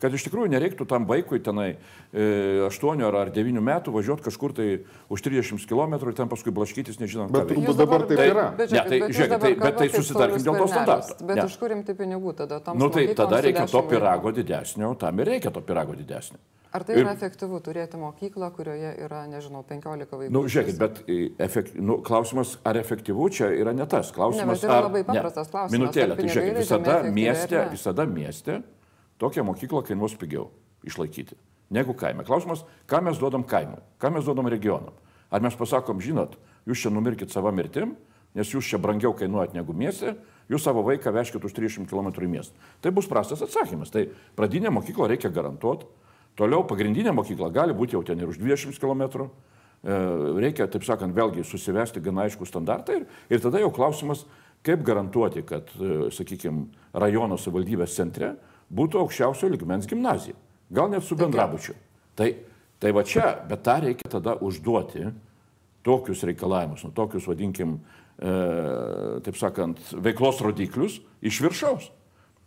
Kad 0.00 0.14
iš 0.16 0.24
tikrųjų 0.24 0.48
nereiktų 0.54 0.86
tam 0.88 1.04
vaikui 1.08 1.42
tenai 1.44 1.74
e, 2.12 2.62
8 2.66 3.02
ar 3.04 3.28
9 3.34 3.60
metų 3.60 3.92
važiuoti 3.92 4.24
kažkur 4.24 4.54
tai 4.56 4.68
už 5.12 5.20
30 5.26 5.66
km 5.68 5.98
ir 6.08 6.14
ten 6.16 6.28
paskui 6.30 6.52
blaškytis, 6.56 6.96
nežinant, 7.02 7.30
Bet 7.34 7.50
turbūt 7.52 7.76
dabar 7.76 8.06
taip 8.08 8.16
Tai- 8.16 8.28
yra. 8.32 8.46
Bet, 8.56 8.72
Ne, 8.72 8.84
tai 8.88 9.00
dabar 9.00 9.40
tai- 9.40 9.54
bet 9.60 9.76
tai 9.76 9.88
susitarkim 9.92 10.40
dėl 10.46 10.56
to 10.56 10.66
standarto. 10.72 11.18
Bet 11.26 11.36
Ne. 11.36 11.44
iš 11.44 11.58
kur 11.60 11.68
imti 11.70 11.92
pinigų 11.94 12.34
tada 12.36 12.60
toms 12.64 12.80
Nu 12.80 12.88
tai 12.88 13.06
tada 13.14 13.42
reikia 13.42 13.66
to 13.66 13.76
10 13.76 13.82
vaikų? 13.82 13.88
pirago 13.90 14.32
didesnio, 14.32 14.94
tam 14.98 15.20
ir 15.20 15.26
reikia 15.26 15.52
to 15.52 15.60
pirago 15.60 15.92
didesnio. 15.94 16.38
Ar 16.72 16.84
tai 16.84 16.94
Ir- 16.94 17.04
yra 17.04 17.12
efektyvu 17.16 17.60
turėti 17.60 17.98
mokyklą, 17.98 18.50
kurioje 18.54 18.94
yra, 19.04 19.26
nežinau, 19.26 19.64
15 19.66 20.16
vaikų? 20.16 20.30
Na, 20.30 20.38
nu, 20.38 20.44
žiūrėkit, 20.46 20.78
bet 20.78 21.02
e, 21.08 21.30
efekt, 21.38 21.74
nu, 21.74 21.98
klausimas, 21.98 22.56
ar 22.64 22.74
efektyvu 22.76 23.28
čia 23.28 23.50
yra 23.50 23.74
ne 23.74 23.84
tas. 23.86 24.12
Klausimas, 24.12 24.60
bet 24.62 24.70
yra 24.70 24.76
ar, 24.78 24.84
labai 24.88 25.02
paprastas 25.04 25.50
klausimas, 25.50 25.72
Minutėlę, 25.74 26.12
ar 26.12 26.16
tai 26.16 26.24
pinigai 26.24 26.36
žiūrėkit, 26.36 26.56
visada 26.62 26.90
efektyviai 26.90 27.08
ar 27.08 27.12
mieste, 27.12 27.56
ne? 27.58 27.68
visada 27.74 28.06
mieste 28.06 28.62
tokia 29.20 29.44
mokykla 29.46 29.84
kainuos 29.86 30.16
pigiau 30.18 30.48
išlaikyti 30.86 31.36
negu 31.70 31.94
kaime. 31.94 32.24
Klausimas, 32.26 32.64
ką 32.90 33.00
mes 33.06 33.18
duodam 33.20 33.44
kaimui, 33.46 33.80
ką 34.02 34.10
mes 34.14 34.26
duodam 34.26 34.50
regionam. 34.50 34.96
Ar 35.30 35.42
mes 35.42 35.54
pasakom, 35.54 36.02
žinot, 36.02 36.34
jūs 36.66 36.82
čia 36.82 36.90
numirkit 36.90 37.30
savo 37.30 37.52
mirtim, 37.54 37.94
nes 38.34 38.50
jūs 38.50 38.66
čia 38.66 38.80
brangiau 38.82 39.14
kainuojat 39.16 39.54
negu 39.54 39.74
mieste, 39.76 40.16
jūs 40.50 40.66
savo 40.66 40.82
vaiką 40.86 41.12
veškit 41.14 41.44
už 41.46 41.54
300 41.54 41.86
km 41.90 42.10
į 42.10 42.30
miestą. 42.30 42.58
Tai 42.82 42.92
bus 42.94 43.06
prastas 43.10 43.42
atsakymas. 43.46 43.94
Tai 43.94 44.08
pradinę 44.38 44.72
mokyklą 44.74 45.06
reikia 45.10 45.30
garantuoti. 45.30 45.86
Toliau 46.38 46.66
pagrindinė 46.66 47.14
mokykla 47.14 47.50
gali 47.54 47.74
būti 47.76 47.94
jau 47.94 48.02
ten 48.06 48.18
ir 48.18 48.30
už 48.30 48.38
20 48.42 48.78
km. 48.82 49.30
Reikia, 49.80 50.66
taip 50.68 50.84
sakant, 50.84 51.14
vėlgi 51.16 51.46
susivesti 51.46 52.02
gana 52.04 52.26
aišku 52.26 52.44
standartą 52.46 52.98
ir, 52.98 53.06
ir 53.32 53.40
tada 53.40 53.62
jau 53.62 53.70
klausimas, 53.72 54.26
kaip 54.66 54.82
garantuoti, 54.84 55.40
kad, 55.48 55.70
sakykime, 56.12 56.66
rajono 56.92 57.38
savivaldybės 57.40 57.94
centre 57.96 58.34
būtų 58.70 59.02
aukščiausio 59.04 59.50
ligmens 59.50 59.88
gimnazija. 59.90 60.36
Gal 60.70 60.90
net 60.92 61.04
su 61.06 61.18
bendrabučiu. 61.18 61.74
Tai, 62.18 62.28
tai 62.82 62.92
va 62.94 63.04
čia, 63.06 63.32
bet 63.48 63.64
tą 63.66 63.80
reikia 63.84 64.10
tada 64.10 64.36
užduoti 64.38 65.08
tokius 65.86 66.22
reikalavimus, 66.28 66.84
nu, 66.84 66.92
tokius, 66.94 67.26
vadinkim, 67.28 67.78
e, 68.20 68.34
taip 69.24 69.38
sakant, 69.40 69.80
veiklos 70.04 70.42
rodiklius 70.44 71.00
iš 71.24 71.40
viršaus. 71.46 71.88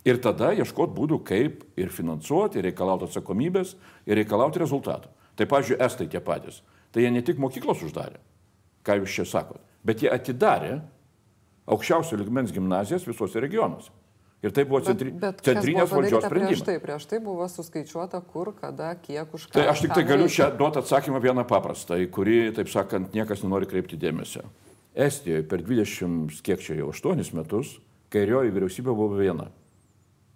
Ir 0.04 0.20
tada 0.22 0.50
ieškoti 0.52 0.92
būdų, 0.94 1.18
kaip 1.24 1.64
ir 1.80 1.92
finansuoti, 1.92 2.60
ir 2.60 2.68
reikalauti 2.68 3.08
atsakomybės, 3.08 3.72
ir 4.04 4.20
reikalauti 4.20 4.60
rezultatų. 4.60 5.10
Tai, 5.34 5.48
pavyzdžiui, 5.50 5.80
estai 5.82 6.06
tie 6.12 6.20
patys. 6.22 6.60
Tai 6.94 7.02
jie 7.02 7.10
ne 7.10 7.24
tik 7.26 7.40
mokyklos 7.42 7.82
uždarė, 7.82 8.20
ką 8.86 9.00
jūs 9.00 9.16
čia 9.16 9.24
sakot, 9.26 9.62
bet 9.82 10.04
jie 10.04 10.12
atidarė 10.12 10.76
aukščiausio 11.66 12.20
ligmens 12.20 12.52
gimnazijas 12.54 13.06
visuose 13.08 13.40
regionuose. 13.42 13.90
Ir 14.44 14.52
tai 14.52 14.66
buvo 14.68 14.82
centri, 14.84 15.08
Bet, 15.08 15.38
bet 15.38 15.46
centrinės 15.46 15.88
buvo 15.88 16.02
valdžios 16.02 16.20
padaryta 16.20 16.28
Prieš 16.28 16.44
sprendimas. 16.44 16.66
tai, 16.68 16.76
prieš 16.82 17.06
tai 17.08 17.18
buvo 17.24 17.46
suskaičiuota, 17.48 18.20
kur, 18.28 18.50
kada, 18.58 18.90
kiek, 19.00 19.30
už 19.32 19.46
ką. 19.48 19.56
Tai 19.56 19.64
aš 19.72 19.84
tik 19.86 19.94
tai 19.96 20.04
galiu 20.04 20.28
čia 20.28 20.50
duoti 20.52 20.82
atsakymą 20.82 21.22
vieną 21.24 21.46
paprastą, 21.48 21.96
į 21.96 22.10
kurį, 22.12 22.36
taip 22.58 22.68
sakant, 22.68 23.14
niekas 23.16 23.40
nenori 23.46 23.68
kreipti 23.70 23.96
dėmesio. 23.96 24.44
Estijoje 24.94 25.46
per 25.48 25.64
20, 25.64 26.42
kiek 26.44 26.60
čia 26.60 26.76
jau 26.82 26.90
8 26.92 27.24
metus, 27.38 27.78
kairioji 28.12 28.52
vyriausybė 28.52 28.92
buvo 28.92 29.16
viena. 29.16 29.48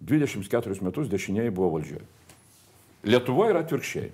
24 0.01 0.81
metus 0.81 1.11
dešinieji 1.11 1.53
buvo 1.53 1.75
valdžioje. 1.77 2.07
Lietuvoje 3.05 3.53
yra 3.53 3.61
atvirkščiai. 3.63 4.09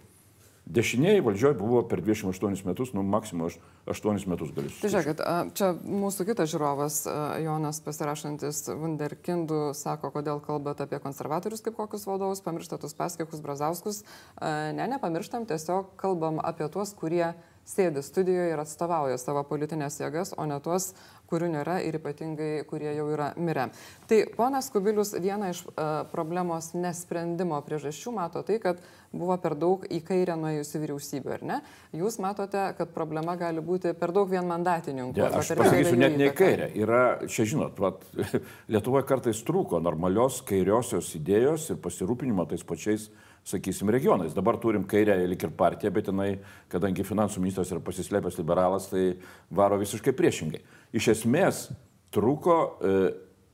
Dešinieji 0.66 1.22
valdžioje 1.22 1.54
buvo 1.60 1.84
per 1.86 2.02
28 2.02 2.66
metus, 2.66 2.94
nu 2.98 3.04
maksimum 3.06 3.52
8 3.86 4.26
metus 4.26 4.50
galiu. 4.50 4.72
Tai 4.82 4.90
žiūrėkit, 4.90 5.22
čia 5.54 5.68
mūsų 5.78 6.26
kitas 6.26 6.50
žiūrovas, 6.50 6.98
Jonas 7.46 7.80
pasirašantis 7.86 8.64
Wunderkindų, 8.74 9.76
sako, 9.78 10.10
kodėl 10.16 10.42
kalbate 10.42 10.88
apie 10.88 10.98
konservatorius 11.04 11.62
kaip 11.62 11.78
kokius 11.78 12.08
vadovus, 12.10 12.42
pamirštate 12.42 12.82
tus 12.82 12.98
paskikus, 12.98 13.44
brazauskus. 13.46 14.02
Ne, 14.42 14.90
nepamirštam, 14.96 15.46
tiesiog 15.46 15.94
kalbam 16.02 16.42
apie 16.42 16.66
tuos, 16.74 16.98
kurie 16.98 17.36
sėdi 17.66 18.04
studijoje 18.06 18.54
ir 18.54 18.62
atstovauja 18.62 19.18
savo 19.22 19.44
politinės 19.48 20.00
jėgas, 20.00 20.36
o 20.38 20.46
ne 20.50 20.60
tuos, 20.64 20.94
kurių 21.30 21.50
nėra 21.56 21.80
ir 21.82 21.98
ypatingai, 21.98 22.50
kurie 22.70 22.92
jau 22.94 23.08
yra 23.14 23.32
mirę. 23.42 23.70
Tai 24.10 24.20
ponas 24.38 24.70
Kubilius 24.74 25.16
viena 25.18 25.50
iš 25.50 25.64
uh, 25.66 26.04
problemos 26.12 26.72
nesprendimo 26.78 27.58
priežasčių 27.66 28.14
mato 28.14 28.44
tai, 28.46 28.60
kad 28.62 28.82
buvo 29.16 29.38
per 29.42 29.56
daug 29.58 29.86
į 29.90 30.02
kairę 30.06 30.36
nuėjusi 30.38 30.82
vyriausybė, 30.84 31.34
ar 31.38 31.46
ne? 31.50 31.60
Jūs 31.98 32.20
matote, 32.22 32.62
kad 32.78 32.92
problema 32.94 33.38
gali 33.40 33.64
būti 33.66 33.96
per 33.98 34.14
daug 34.16 34.30
vienmandatininkų. 34.30 35.18
Ja, 35.18 35.32
aš 35.34 35.56
pasakysiu 35.58 35.98
net 36.00 36.18
ne 36.20 36.30
į 36.30 36.36
kairę. 36.38 36.70
Yra, 36.78 37.04
čia 37.32 37.48
žinot, 37.50 37.80
vat, 37.82 38.04
Lietuvoje 38.74 39.08
kartais 39.10 39.42
trūko 39.48 39.80
normalios 39.82 40.42
kairiosios 40.46 41.14
idėjos 41.18 41.72
ir 41.72 41.82
pasirūpinimo 41.82 42.46
tais 42.52 42.66
pačiais, 42.68 43.10
sakysim, 43.46 43.90
regionais. 43.94 44.34
Dabar 44.34 44.58
turim 44.62 44.86
kairę 44.90 45.18
lik 45.30 45.46
ir 45.46 45.54
partiją, 45.58 45.92
bet 45.94 46.10
jinai, 46.10 46.32
kadangi 46.72 47.06
finansų 47.06 47.44
ministras 47.44 47.72
yra 47.74 47.84
pasislėpęs 47.86 48.40
liberalas, 48.42 48.90
tai 48.90 49.14
varo 49.54 49.78
visiškai 49.82 50.16
priešingai. 50.18 50.64
Iš 50.98 51.12
esmės 51.14 51.68
trūko 52.16 52.58
e, 52.58 52.98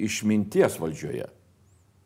išminties 0.08 0.80
valdžioje. 0.82 1.28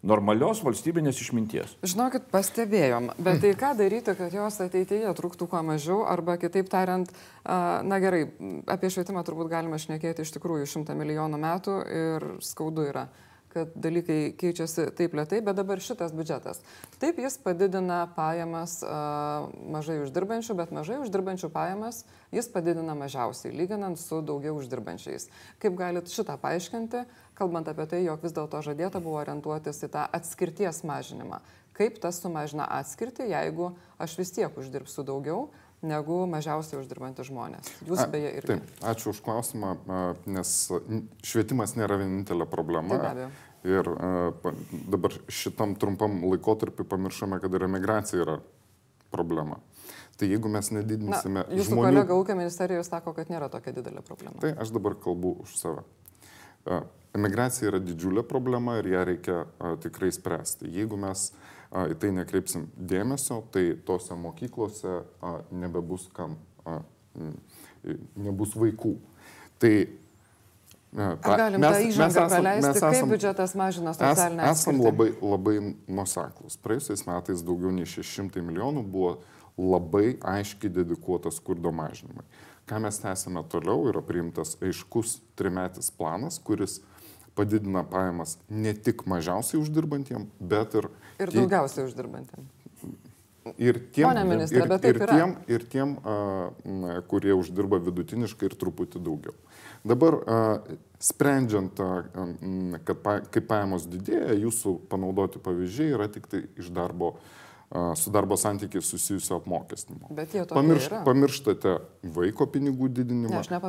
Normalios 0.05 0.59
valstybinės 0.61 1.17
išminties. 1.17 1.71
Žinokit, 1.81 2.27
pastebėjom, 2.29 3.07
bet 3.25 3.39
tai 3.41 3.55
ką 3.57 3.71
daryti, 3.79 4.13
kad 4.13 4.33
jos 4.37 4.59
ateityje 4.61 5.13
trūktų 5.17 5.47
kuo 5.49 5.63
mažiau, 5.65 6.03
arba 6.05 6.35
kitaip 6.37 6.69
tariant, 6.69 7.09
na 7.41 7.97
gerai, 8.03 8.27
apie 8.69 8.91
švietimą 8.93 9.23
turbūt 9.25 9.49
galima 9.49 9.79
šnekėti 9.81 10.21
iš 10.21 10.35
tikrųjų 10.35 10.69
šimtą 10.69 10.93
milijonų 10.99 11.41
metų 11.41 11.79
ir 11.89 12.27
skaudu 12.45 12.85
yra 12.85 13.07
kad 13.55 13.71
dalykai 13.79 14.35
keičiasi 14.35 14.89
taip 14.97 15.15
lietai, 15.15 15.39
bet 15.45 15.55
dabar 15.55 15.79
šitas 15.79 16.11
biudžetas. 16.15 16.59
Taip 16.99 17.21
jis 17.23 17.37
padidina 17.39 18.01
pajamas 18.17 18.81
mažai 19.71 20.01
uždirbančių, 20.03 20.57
bet 20.59 20.73
mažai 20.75 20.99
uždirbančių 21.05 21.49
pajamas 21.53 22.03
jis 22.35 22.49
padidina 22.51 22.97
mažiausiai, 22.99 23.55
lyginant 23.55 23.99
su 24.01 24.19
daugiau 24.19 24.57
uždirbančiais. 24.59 25.29
Kaip 25.63 25.77
galit 25.79 26.11
šitą 26.11 26.35
paaiškinti, 26.41 27.05
kalbant 27.39 27.71
apie 27.71 27.87
tai, 27.87 28.03
jog 28.03 28.23
vis 28.23 28.35
dėlto 28.35 28.59
žadėta 28.65 28.99
buvo 28.99 29.21
orientuotis 29.23 29.85
į 29.87 29.93
tą 29.95 30.03
atskirties 30.19 30.83
mažinimą. 30.87 31.39
Kaip 31.75 31.97
tas 32.03 32.21
sumažina 32.23 32.67
atskirtį, 32.77 33.29
jeigu 33.33 33.73
aš 33.99 34.19
vis 34.19 34.31
tiek 34.35 34.59
uždirbsiu 34.59 35.03
daugiau, 35.07 35.49
negu 35.85 36.23
mažiausiai 36.29 36.81
uždirbantys 36.81 37.29
žmonės. 37.29 37.69
Jūs 37.87 38.01
A, 38.03 38.07
beje 38.11 38.31
irgi. 38.39 38.55
Taip, 38.55 38.81
ačiū 38.91 39.11
už 39.13 39.21
klausimą, 39.25 39.75
nes 40.25 40.55
švietimas 41.25 41.75
nėra 41.79 41.99
vienintelė 42.01 42.49
problema. 42.49 42.97
Taip, 42.97 43.05
be 43.05 43.11
abejo. 43.13 43.29
Ir 43.65 43.87
dabar 44.93 45.15
šitam 45.31 45.73
trumpam 45.81 46.19
laikotarpiu 46.29 46.85
pamiršome, 46.85 47.39
kad 47.41 47.55
ir 47.57 47.65
emigracija 47.65 48.21
yra 48.21 48.35
problema. 49.13 49.57
Tai 50.15 50.29
jeigu 50.29 50.47
mes 50.51 50.69
Na, 50.71 50.79
nedidinsime 50.79 51.43
jūsų 51.49 51.71
žmonių... 51.71 51.87
kolega 51.89 52.15
ūkio 52.19 52.35
ministerijoje 52.37 52.85
sako, 52.87 53.15
kad 53.17 53.31
nėra 53.31 53.49
tokia 53.51 53.73
didelė 53.75 54.03
problema. 54.05 54.37
Tai 54.43 54.53
aš 54.63 54.71
dabar 54.75 54.95
kalbu 55.01 55.33
už 55.43 55.57
save. 55.59 55.83
Emigracija 57.15 57.71
yra 57.71 57.81
didžiulė 57.83 58.23
problema 58.27 58.77
ir 58.79 58.87
ją 58.93 59.01
reikia 59.09 59.41
tikrai 59.83 60.11
spręsti. 60.15 60.69
Jeigu 60.71 60.99
mes 60.99 61.29
a, 61.75 61.85
į 61.91 61.97
tai 61.99 62.13
nekreipsim 62.15 62.69
dėmesio, 62.79 63.41
tai 63.51 63.67
tose 63.87 64.15
mokyklose 64.19 65.01
a, 65.19 65.35
nebebus 65.51 66.07
kam, 66.15 66.37
a, 66.63 66.79
m, 67.19 67.35
nebus 68.15 68.55
vaikų. 68.57 68.95
Tai 69.59 69.75
Ar 70.95 71.17
galim 71.19 71.59
tą 71.59 71.75
įžangą 71.89 72.21
praleisti, 72.31 72.79
kaip 72.79 73.09
biudžetas 73.11 73.53
mažina 73.59 73.91
Es, 73.91 73.97
socialinę 73.99 74.45
esam 74.47 74.77
atskirtį? 74.77 74.85
labai, 74.85 75.07
labai 75.19 75.55
nuseklus. 75.91 76.55
Praėjusiais 76.63 77.03
metais 77.03 77.43
daugiau 77.43 77.73
nei 77.75 77.87
600 77.89 78.39
milijonų 78.45 78.83
buvo 78.93 79.17
labai 79.59 80.15
aiškiai 80.23 80.71
dedikuota 80.71 81.31
skurdo 81.35 81.73
mažinimui. 81.75 82.23
Ką 82.65 82.79
mes 82.81 82.97
tęsime 83.03 83.43
toliau, 83.51 83.89
yra 83.91 84.01
priimtas 84.01 84.55
aiškus 84.63 85.19
trimetis 85.35 85.91
planas, 85.91 86.39
kuris 86.39 86.79
padidina 87.35 87.83
pajamas 87.87 88.37
ne 88.49 88.73
tik 88.73 89.05
mažiausiai 89.09 89.61
uždirbantiem, 89.61 90.29
bet 90.39 90.77
ir... 90.79 90.89
Ir 91.19 91.33
daugiausiai 91.35 91.87
uždirbantiem. 91.89 92.47
Ir 93.61 93.77
tiem, 93.93 94.07
Pone 94.07 94.23
ministre, 94.25 94.63
ir, 94.63 94.69
bet 94.71 94.85
ir 94.89 94.97
yra. 94.97 95.15
tiem, 95.19 95.33
ir 95.53 95.65
tiem 95.69 95.91
a, 96.01 96.15
kurie 97.05 97.35
uždirba 97.37 97.77
vidutiniškai 97.85 98.49
ir 98.49 98.55
truputį 98.57 99.03
daugiau. 99.05 99.35
Dabar 99.85 100.17
a, 100.17 100.39
sprendžiant, 100.97 101.77
a, 101.77 102.25
kad 102.87 103.03
pa, 103.05 103.19
kaip 103.29 103.45
pajamos 103.51 103.85
didėja, 103.91 104.33
jūsų 104.47 104.79
panaudoti 104.89 105.43
pavyzdžiai 105.45 105.93
yra 105.93 106.09
tik 106.09 106.25
tai 106.31 106.41
iš 106.57 106.73
darbo, 106.73 107.13
a, 107.19 107.44
su 107.95 108.11
darbo 108.13 108.37
santykiai 108.37 108.81
susijusio 108.81 109.39
apmokestinimo. 109.39 110.07
Bet 110.13 110.33
jie 110.33 110.43
tokie 110.45 110.55
Pamirš, 110.55 110.85
yra. 110.89 111.01
pamirštate 111.05 111.73
vaiko 112.15 112.45
pinigų 112.47 112.89
didinimą, 112.93 113.41
Ne, 113.41 113.59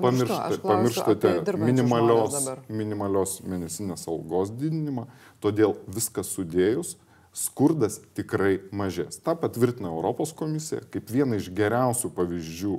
pamirštate 0.62 1.32
dirbančius 1.46 1.66
minimalios, 1.66 2.36
minimalios 2.68 3.40
mėnesinės 3.48 4.06
algos 4.12 4.52
didinimą, 4.52 5.06
todėl 5.40 5.74
viskas 5.88 6.30
sudėjus 6.36 6.96
skurdas 7.36 7.98
tikrai 8.16 8.60
mažės. 8.72 9.18
Ta 9.20 9.34
patvirtina 9.36 9.90
Europos 9.92 10.32
komisija 10.36 10.84
kaip 10.92 11.10
vieną 11.12 11.40
iš 11.40 11.50
geriausių 11.56 12.12
pavyzdžių, 12.16 12.76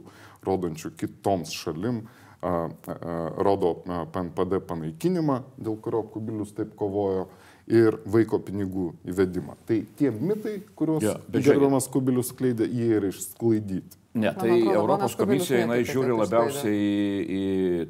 rodančių 0.48 0.94
kitoms 0.98 1.52
šalim, 1.54 2.06
a, 2.42 2.50
a, 2.50 2.94
a, 2.94 3.18
rodo 3.44 3.82
a, 3.86 4.06
PNPD 4.14 4.62
panaikinimą, 4.70 5.42
dėl 5.58 5.78
kurio 5.82 6.04
Kubilius 6.14 6.54
taip 6.58 6.74
kovojo, 6.78 7.28
ir 7.68 8.00
vaiko 8.08 8.40
pinigų 8.44 8.90
įvedimą. 9.12 9.58
Tai 9.68 9.82
tie 10.00 10.12
mitai, 10.12 10.58
kuriuos 10.78 11.04
žiūrėkit. 11.04 11.40
gerbiamas 11.50 11.90
Kubilius 11.92 12.32
kleidė, 12.36 12.68
jie 12.72 12.92
yra 13.00 13.12
išsklaidyti. 13.12 14.00
Ne, 14.18 14.32
tai 14.34 14.50
atrodo, 14.56 14.74
Europos 14.80 15.16
komisija 15.20 15.60
jinai 15.62 15.84
žiūri 15.86 16.16
labiausiai 16.18 16.74
į, 16.74 17.18
į, 17.38 17.42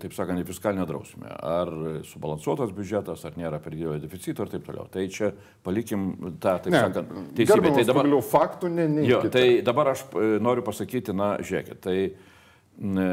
taip 0.01 0.15
sakant, 0.17 0.41
į 0.41 0.47
fiskalinę 0.49 0.83
drausmę. 0.89 1.29
Ar 1.31 1.71
subalansuotas 2.09 2.73
biudžetas, 2.75 3.23
ar 3.29 3.37
nėra 3.39 3.61
per 3.63 3.77
didelio 3.77 3.95
deficito 4.01 4.43
ir 4.43 4.51
taip 4.51 4.65
toliau. 4.67 4.89
Tai 4.91 5.05
čia 5.13 5.31
palikim 5.63 6.09
tą, 6.41 6.57
taip 6.65 6.75
sakant, 6.75 7.13
teisybę. 7.37 7.71
Tai 7.77 7.87
dabar, 7.87 8.11
faktų 8.33 8.73
ne, 8.73 8.89
ne. 8.97 9.07
jo, 9.07 9.21
tai 9.31 9.45
dabar 9.63 9.93
aš 9.93 10.03
e, 10.09 10.27
noriu 10.43 10.65
pasakyti, 10.67 11.15
na, 11.15 11.35
žiūrėkit, 11.39 11.79
tai 11.85 11.97
e, 12.09 13.07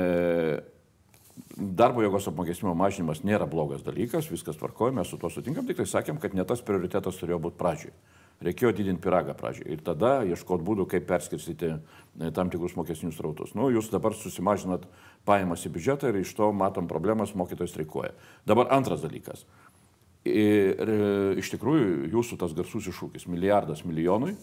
darbo 1.57 2.03
jėgos 2.05 2.29
apmokestinimo 2.31 2.75
mažinimas 2.79 3.23
nėra 3.27 3.47
blogas 3.51 3.83
dalykas, 3.87 4.31
viskas 4.31 4.59
tvarkoja, 4.59 4.95
mes 4.95 5.11
su 5.11 5.19
tuo 5.19 5.31
sutinkam, 5.31 5.67
tik 5.67 5.81
tai 5.81 5.87
sakėm, 5.91 6.21
kad 6.23 6.35
ne 6.35 6.45
tas 6.47 6.63
prioritetas 6.63 7.19
turėjo 7.21 7.41
būti 7.47 7.59
pradžioj. 7.61 7.95
Reikėjo 8.45 8.73
didinti 8.75 9.03
piragą 9.03 9.37
pradžioj 9.39 9.69
ir 9.71 9.83
tada 9.87 10.17
ieškoti 10.27 10.67
būdų, 10.67 10.89
kaip 10.91 11.07
perskirstyti 11.07 11.71
e, 11.71 12.31
tam 12.35 12.51
tikrus 12.51 12.75
mokesnius 12.75 13.21
rautus. 13.23 13.55
Nu, 13.55 13.69
jūs 13.71 13.93
dabar 13.93 14.17
susimažinat 14.19 14.89
pajamas 15.27 15.63
į 15.65 15.73
biudžetą 15.77 16.11
ir 16.11 16.19
iš 16.21 16.35
to 16.37 16.51
matom 16.53 16.91
problemas, 16.91 17.37
mokytojai 17.39 17.71
streikuoja. 17.71 18.11
Dabar 18.47 18.73
antras 18.75 19.05
dalykas. 19.07 19.47
Ir 20.27 20.83
e, 20.83 20.99
iš 21.41 21.55
tikrųjų 21.55 22.11
jūsų 22.11 22.41
tas 22.43 22.55
garsus 22.59 22.91
iššūkis- 22.91 23.29
milijardas 23.33 23.85
milijonui, 23.87 24.35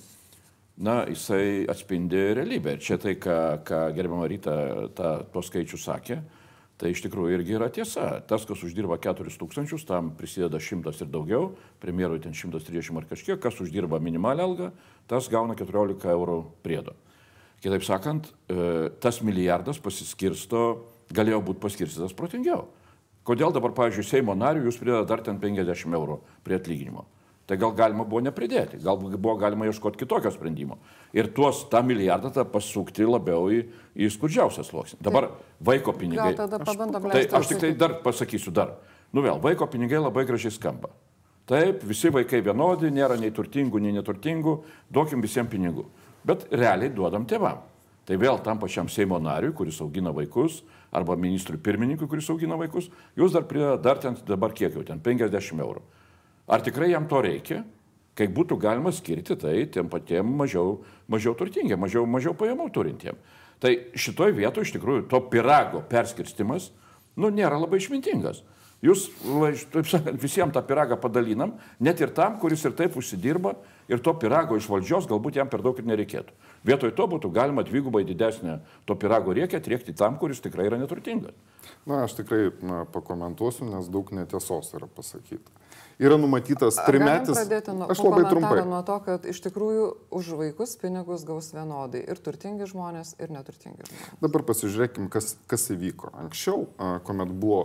na, 0.77 1.01
jisai 1.12 1.67
atspindi 1.69 2.32
realybę. 2.39 2.77
Ir 2.77 2.84
čia 2.86 2.97
tai, 2.97 3.17
ką, 3.19 3.62
ką 3.67 3.82
gerbiamą 3.97 4.27
rytą 4.32 4.56
tuos 5.34 5.51
skaičius 5.51 5.84
sakė, 5.84 6.21
tai 6.82 6.96
iš 6.96 7.04
tikrųjų 7.06 7.36
irgi 7.38 7.56
yra 7.60 7.70
tiesa. 7.74 8.08
Tas, 8.26 8.48
kas 8.50 8.63
uždirba 8.65 8.98
4 9.02 9.30
tūkstančius, 9.38 9.86
tam 9.86 10.10
prisideda 10.17 10.58
100 10.58 11.06
ir 11.06 11.12
daugiau, 11.13 11.52
premjerui 11.84 12.22
ten 12.24 12.34
130 12.34 12.98
ar 12.98 13.06
kažkiek, 13.12 13.38
kas 13.41 13.62
uždirba 13.62 14.02
minimalią 14.02 14.48
algą, 14.50 14.72
tas 15.12 15.30
gauna 15.30 15.54
14 15.60 16.10
eurų 16.15 16.39
priedo. 16.65 16.98
Kitaip 17.62 17.86
sakant, 17.86 18.32
e, 18.50 18.89
tas 19.00 19.22
milijardas 19.22 19.78
pasiskirsto, 19.78 20.88
galėjo 21.13 21.44
būti 21.46 21.62
paskirstytas 21.62 22.17
protingiau. 22.17 22.65
Kodėl 23.28 23.54
dabar, 23.54 23.76
pavyzdžiui, 23.78 24.08
Seimo 24.08 24.34
nariui 24.34 24.65
jūs 24.65 24.80
prideda 24.82 25.06
dar 25.06 25.22
ten 25.22 25.38
50 25.38 25.94
eurų 25.94 26.17
prie 26.41 26.58
atlyginimo? 26.58 27.06
Tai 27.52 27.58
gal 27.60 27.74
galima 27.76 28.06
buvo 28.08 28.22
nepridėti, 28.24 28.78
gal 28.80 28.96
buvo 29.02 29.34
galima 29.36 29.66
ieškoti 29.68 30.00
kitokio 30.00 30.30
sprendimo. 30.32 30.78
Ir 31.12 31.28
tuos 31.36 31.66
tą 31.68 31.82
milijardą 31.84 32.30
tą 32.32 32.46
pasukti 32.48 33.04
labiau 33.04 33.50
į, 33.52 33.58
į 33.92 34.08
skurdžiausią 34.16 34.64
sluoksnį. 34.64 35.00
Dabar 35.04 35.28
vaiko 35.60 35.92
pinigai. 36.00 36.30
Gal 36.32 36.46
tada 36.46 36.62
pabandom 36.64 37.10
Tai 37.10 37.20
leisti 37.20 37.36
aš 37.36 37.52
tik 37.52 37.60
tai 37.66 37.74
dar 37.76 37.98
pasakysiu 38.06 38.56
dar. 38.56 38.78
Nu 39.12 39.20
vėl, 39.26 39.36
vaiko 39.44 39.68
pinigai 39.68 40.00
labai 40.00 40.24
gražiai 40.32 40.56
skamba. 40.56 40.94
Taip, 41.52 41.84
visi 41.84 42.08
vaikai 42.16 42.40
vienodi, 42.46 42.88
nėra 42.88 43.20
nei 43.20 43.36
turtingų, 43.36 43.84
nei 43.84 44.00
neturtingų, 44.00 44.58
duokim 44.88 45.20
visiems 45.20 45.52
pinigų. 45.52 45.90
Bet 46.24 46.48
realiai 46.56 46.96
duodam 46.96 47.28
tėvam. 47.28 47.66
Tai 48.08 48.16
vėl 48.16 48.40
tam 48.48 48.64
pačiam 48.64 48.88
Seimo 48.88 49.20
nariui, 49.20 49.52
kuris 49.52 49.84
augina 49.84 50.16
vaikus, 50.16 50.62
arba 50.96 51.20
ministrui 51.20 51.60
pirmininkui, 51.60 52.08
kuris 52.08 52.32
augina 52.32 52.56
vaikus, 52.56 52.88
jūs 53.20 53.36
dar 53.36 53.44
prideda 53.44 53.76
dar 53.76 54.00
ten 54.00 54.16
dabar 54.24 54.56
kiek 54.56 54.72
jau 54.72 54.88
ten 54.88 55.04
50 55.04 55.60
eurų. 55.60 55.84
Ar 56.52 56.64
tikrai 56.64 56.92
jam 56.92 57.08
to 57.08 57.22
reikia, 57.24 57.62
kai 58.18 58.28
būtų 58.28 58.58
galima 58.60 58.92
skirti 58.92 59.38
tai 59.40 59.56
tiem 59.72 59.90
patiem 59.92 60.28
mažiau, 60.42 60.82
mažiau 61.08 61.36
turtingiem, 61.40 61.80
mažiau, 61.80 62.04
mažiau 62.06 62.36
pajamų 62.38 62.68
turintiem. 62.76 63.20
Tai 63.62 63.72
šitoj 63.96 64.34
vietoje 64.36 64.68
iš 64.68 64.74
tikrųjų 64.76 65.06
to 65.10 65.22
pirago 65.32 65.84
perskirstimas, 65.88 66.72
nu, 67.16 67.30
nėra 67.32 67.60
labai 67.62 67.80
išmintingas. 67.80 68.42
Jūs, 68.82 69.06
taip 69.70 69.86
sakant, 69.86 70.18
visiems 70.18 70.56
tą 70.56 70.64
piragą 70.66 70.98
padalinam, 70.98 71.54
net 71.78 72.02
ir 72.02 72.10
tam, 72.18 72.40
kuris 72.42 72.64
ir 72.66 72.74
taip 72.74 72.96
užsidirba, 72.98 73.54
ir 73.92 74.02
to 74.02 74.14
pirago 74.18 74.58
iš 74.58 74.66
valdžios 74.72 75.06
galbūt 75.10 75.38
jam 75.38 75.52
per 75.52 75.62
daug 75.62 75.78
ir 75.78 75.86
nereikėtų. 75.86 76.34
Vietoj 76.66 76.96
to 76.98 77.06
būtų 77.14 77.30
galima 77.36 77.62
dvigubai 77.68 78.02
didesnę 78.10 78.58
to 78.90 78.98
pirago 78.98 79.38
riekę 79.38 79.62
triekti 79.62 79.94
tam, 79.94 80.18
kuris 80.18 80.42
tikrai 80.42 80.66
yra 80.72 80.82
neturtingas. 80.82 81.38
Na, 81.86 82.08
aš 82.08 82.18
tikrai 82.24 82.50
na, 82.66 82.84
pakomentuosiu, 82.90 83.70
nes 83.70 83.90
daug 83.94 84.10
netiesos 84.18 84.74
yra 84.74 84.90
pasakyta. 84.90 85.61
Yra 86.02 86.18
numatytas 86.18 86.80
trimetis. 86.86 87.38
nuo, 87.70 87.86
Aš 87.94 88.00
labai 88.02 88.24
trumpai. 88.26 88.64
nuo 88.66 88.80
to, 88.86 88.96
kad 89.06 89.26
iš 89.30 89.42
tikrųjų 89.46 89.86
už 90.18 90.32
vaikus 90.40 90.74
pinigus 90.82 91.26
gaus 91.28 91.52
vienodai 91.54 92.02
ir 92.10 92.18
turtingi 92.18 92.66
žmonės, 92.70 93.14
ir 93.22 93.30
neturtingi 93.30 93.86
žmonės. 93.86 94.16
Dabar 94.24 94.46
pasižiūrėkim, 94.50 95.12
kas, 95.14 95.36
kas 95.52 95.68
įvyko. 95.76 96.10
Anksčiau, 96.24 96.66
kuomet 97.06 97.36
buvo 97.38 97.62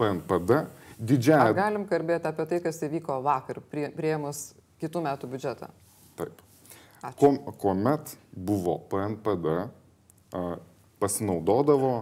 PNPD, 0.00 0.64
didžiąją... 0.96 1.50
Ar 1.52 1.58
galim 1.60 1.84
kalbėti 1.90 2.30
apie 2.32 2.48
tai, 2.54 2.62
kas 2.64 2.80
įvyko 2.88 3.20
vakar, 3.26 3.60
prie, 3.68 3.90
prieimus 3.92 4.54
kitų 4.80 5.04
metų 5.04 5.30
biudžetą? 5.34 5.68
Taip. 6.16 6.40
Ačiū. 7.04 7.18
Kuom, 7.20 7.38
kuomet 7.60 8.16
buvo 8.32 8.78
PNPD, 8.88 9.58
pasinaudodavo 11.04 11.92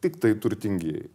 tik 0.00 0.16
tai 0.20 0.32
turtingieji. 0.40 1.10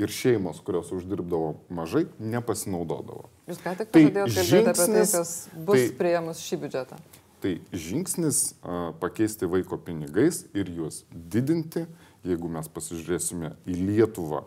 Ir 0.00 0.08
šeimos, 0.08 0.62
kurios 0.64 0.88
uždirbdavo 0.96 1.54
mažai, 1.76 2.06
nepasinaudodavo. 2.18 3.26
Jūs 3.50 3.58
ką 3.60 3.74
tik 3.76 3.90
Tai 3.92 4.04
pažadėjote 4.06 4.36
kalbėti 4.38 4.70
apie 4.72 4.86
tai, 4.94 5.06
kas 5.12 5.32
bus 5.68 5.76
tai- 5.82 5.96
prieimus 5.98 6.40
šį 6.46 6.58
biudžetą. 6.62 7.00
Tai 7.40 7.52
žingsnis 7.72 8.40
a, 8.62 8.92
pakeisti 9.00 9.48
vaiko 9.48 9.76
pinigais 9.80 10.42
ir 10.56 10.70
juos 10.72 11.02
didinti, 11.12 11.86
jeigu 12.24 12.48
mes 12.52 12.68
pasižiūrėsime 12.68 13.54
į 13.68 13.76
Lietuvą, 13.90 14.42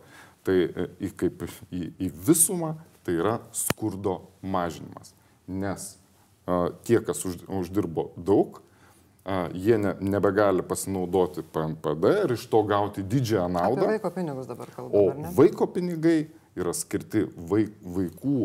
tai 0.46 0.58
e, 0.68 0.88
į, 1.02 1.10
kaip 1.18 1.46
į, 1.74 1.84
į 2.02 2.10
visumą, 2.28 2.76
tai 3.06 3.18
yra 3.18 3.40
skurdo 3.54 4.20
mažinimas. 4.42 5.14
Nes 5.48 5.98
a, 6.46 6.70
tie, 6.86 7.00
kas 7.02 7.26
už, 7.26 7.42
uždirbo 7.62 8.12
daug, 8.18 8.62
jie 9.54 9.78
ne, 9.80 9.94
nebegali 10.04 10.64
pasinaudoti 10.68 11.44
PNPD 11.54 12.10
ir 12.26 12.34
iš 12.36 12.48
to 12.52 12.64
gauti 12.68 13.04
didžiąją 13.04 13.46
Apie 13.46 13.54
naudą. 13.56 13.88
vaiko 13.88 14.12
pinigus 14.12 14.48
dabar 14.48 14.68
O 14.70 14.76
kalbame, 14.76 15.22
ne? 15.22 15.32
vaiko 15.38 15.68
pinigai 15.68 16.28
yra 16.60 16.74
skirti 16.76 17.26
vaik, 17.38 17.72
vaikų 17.82 18.40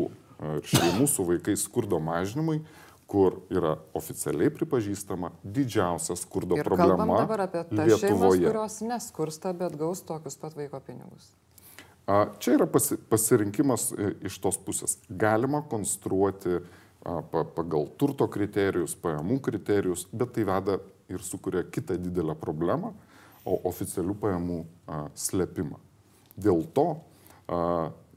ir 0.55 0.61
šeimų 0.71 1.07
su 1.11 1.25
vaikais 1.27 1.65
skurdo 1.67 1.99
mažinimui, 1.99 2.61
kur 3.09 3.41
yra 3.51 3.73
oficialiai 3.97 4.49
pripažįstama 4.53 5.31
didžiausia 5.43 6.15
skurdo 6.15 6.55
Ir 6.55 6.63
problema 6.63 7.23
dabar 7.25 7.41
apie 7.47 7.63
tas 7.65 7.75
šeimas, 7.89 8.03
Lietuvoje. 8.05 8.45
kurios 8.47 8.79
neskursta, 8.85 9.51
bet 9.53 9.75
gaus 9.75 10.01
tokius 10.05 10.37
pat 10.39 10.55
vaiko 10.55 10.79
pinigus. 10.79 11.31
Čia 12.39 12.55
yra 12.55 12.65
pasi, 12.65 12.95
pasirinkimas 13.09 13.91
e, 13.93 14.13
iš 14.25 14.39
tos 14.41 14.55
pusės. 14.57 14.95
Galima 15.09 15.59
konstruoti 15.69 16.61
pa, 16.61 16.78
pagal 17.03 17.87
turto 17.99 18.27
kriterijus, 18.31 18.95
pajamų 18.99 19.39
kriterijus, 19.43 20.05
bet 20.11 20.33
tai 20.35 20.45
veda 20.47 20.79
ir 21.09 21.23
sukuria 21.23 21.63
kitą 21.63 21.97
didelę 21.97 22.35
problemą, 22.37 22.93
o 23.47 23.55
oficialių 23.69 24.15
pajamų 24.19 24.59
slėpimą. 25.17 25.79
Dėl 26.39 26.65
to 26.75 26.87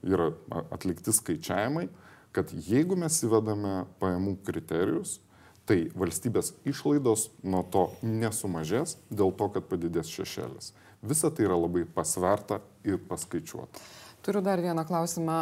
yra 0.03 0.29
atlikti 0.75 1.13
skaičiavimai, 1.15 1.87
kad 2.35 2.51
jeigu 2.51 2.97
mes 2.99 3.17
įvedame 3.23 3.85
pajamų 4.01 4.35
kriterijus, 4.45 5.19
tai 5.63 5.87
valstybės 5.95 6.51
išlaidos 6.67 7.29
nuo 7.39 7.63
to 7.71 7.85
nesumažės 8.03 8.97
dėl 9.07 9.31
to, 9.39 9.47
kad 9.55 9.69
padidės 9.69 10.11
šešėlis. 10.11 10.73
Visa 11.03 11.31
tai 11.31 11.47
yra 11.47 11.55
labai 11.59 11.85
pasverta 11.87 12.59
ir 12.83 12.99
paskaičiuota. 13.07 13.79
Turiu 14.23 14.39
dar 14.39 14.61
vieną 14.63 14.85
klausimą, 14.87 15.33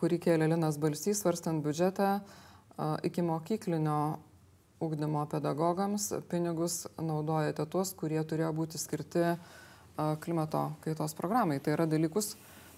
kurį 0.00 0.16
kėlė 0.24 0.48
Linas 0.50 0.74
Balsys, 0.82 1.20
svarstant 1.20 1.62
biudžetą 1.62 2.08
iki 3.06 3.22
mokyklinio 3.22 3.98
ugdymo 4.82 5.22
pedagogams. 5.30 6.08
Pinigus 6.26 6.88
naudojate 6.98 7.62
tuos, 7.70 7.92
kurie 7.94 8.18
turėjo 8.26 8.50
būti 8.58 8.80
skirti 8.82 9.36
klimato 10.24 10.64
kaitos 10.82 11.14
programai. 11.14 11.60
Tai 11.62 11.76
yra 11.76 11.86
dalykus, 11.86 12.32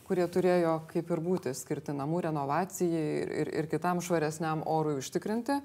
kurie 0.09 0.25
turėjo 0.33 0.79
kaip 0.89 1.13
ir 1.13 1.21
būti 1.23 1.53
skirti 1.57 1.93
namų 1.97 2.25
renovacijai 2.29 3.07
ir, 3.23 3.33
ir, 3.43 3.53
ir 3.61 3.69
kitam 3.71 4.01
švaresniam 4.05 4.65
orui 4.67 4.97
užtikrinti, 5.03 5.59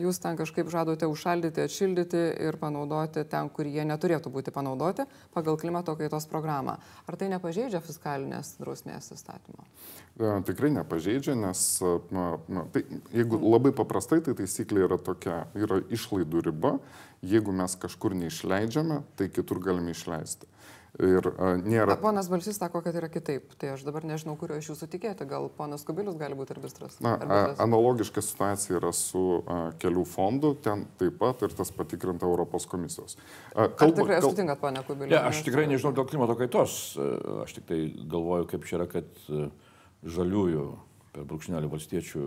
jūs 0.00 0.20
ten 0.22 0.38
kažkaip 0.40 0.70
žadote 0.72 1.06
užšaldyti, 1.10 1.66
atšildyti 1.68 2.22
ir 2.46 2.56
panaudoti 2.60 3.26
ten, 3.28 3.50
kur 3.52 3.68
jie 3.68 3.84
neturėtų 3.84 4.32
būti 4.32 4.54
panaudoti 4.54 5.04
pagal 5.34 5.58
klimato 5.60 5.92
kaitos 5.98 6.24
programą. 6.30 6.78
Ar 7.04 7.18
tai 7.20 7.28
nepažeidžia 7.32 7.82
fiskalinės 7.84 8.54
drausmės 8.62 9.12
įstatymo? 9.12 9.66
E, 10.16 10.30
tikrai 10.48 10.72
nepažeidžia, 10.78 11.36
nes 11.36 11.66
tai, 12.72 12.84
jeigu 13.12 13.42
labai 13.44 13.74
paprastai, 13.76 14.22
tai 14.24 14.36
taisyklė 14.38 14.86
yra 14.88 14.98
tokia, 14.98 15.44
yra 15.58 15.82
išlaidų 15.92 16.46
riba, 16.48 16.78
jeigu 17.24 17.52
mes 17.52 17.76
kažkur 17.80 18.16
neišleidžiame, 18.16 19.02
tai 19.18 19.28
kitur 19.32 19.60
galime 19.60 19.92
išleisti. 19.92 20.48
Ir 21.02 21.26
a, 21.26 21.48
nėra. 21.58 21.96
Ponas 21.98 22.28
Balsys 22.30 22.60
sako, 22.60 22.78
kad 22.84 22.94
yra 22.94 23.08
kitaip. 23.10 23.56
Tai 23.58 23.72
aš 23.74 23.82
dabar 23.82 24.04
nežinau, 24.06 24.36
kurio 24.38 24.60
iš 24.60 24.68
jūsų 24.70 24.86
tikėti. 24.92 25.26
Gal 25.26 25.48
ponas 25.56 25.82
Kubilius 25.86 26.14
gali 26.20 26.38
būti 26.38 26.54
arbitras? 26.54 27.00
Na, 27.02 27.16
a, 27.18 27.40
analogiška 27.64 28.22
situacija 28.22 28.78
yra 28.78 28.92
su 28.94 29.24
a, 29.42 29.58
kelių 29.82 30.04
fondu, 30.06 30.52
ten 30.54 30.86
taip 31.00 31.18
pat 31.18 31.42
ir 31.42 31.56
tas 31.58 31.74
patikrinta 31.74 32.28
Europos 32.30 32.68
komisijos. 32.70 33.18
A, 33.50 33.66
kalba, 33.66 33.90
Ar 33.90 33.98
tikrai 33.98 34.20
kal... 34.20 34.30
sutinkat, 34.30 34.62
ponia 34.62 34.86
Kubilius? 34.86 35.16
Ja, 35.16 35.24
aš 35.32 35.42
tikrai 35.48 35.66
nežinau 35.70 35.96
dėl 35.98 36.06
klimato 36.12 36.38
kaitos. 36.38 36.78
Aš 37.42 37.58
tik 37.58 37.66
tai 37.72 37.80
galvoju, 37.98 38.46
kaip 38.54 38.70
čia 38.70 38.78
yra, 38.78 38.90
kad 38.94 39.10
žaliųjų 40.04 40.68
per 41.14 41.26
brūkšnelį 41.30 41.68
valstiečių 41.70 42.22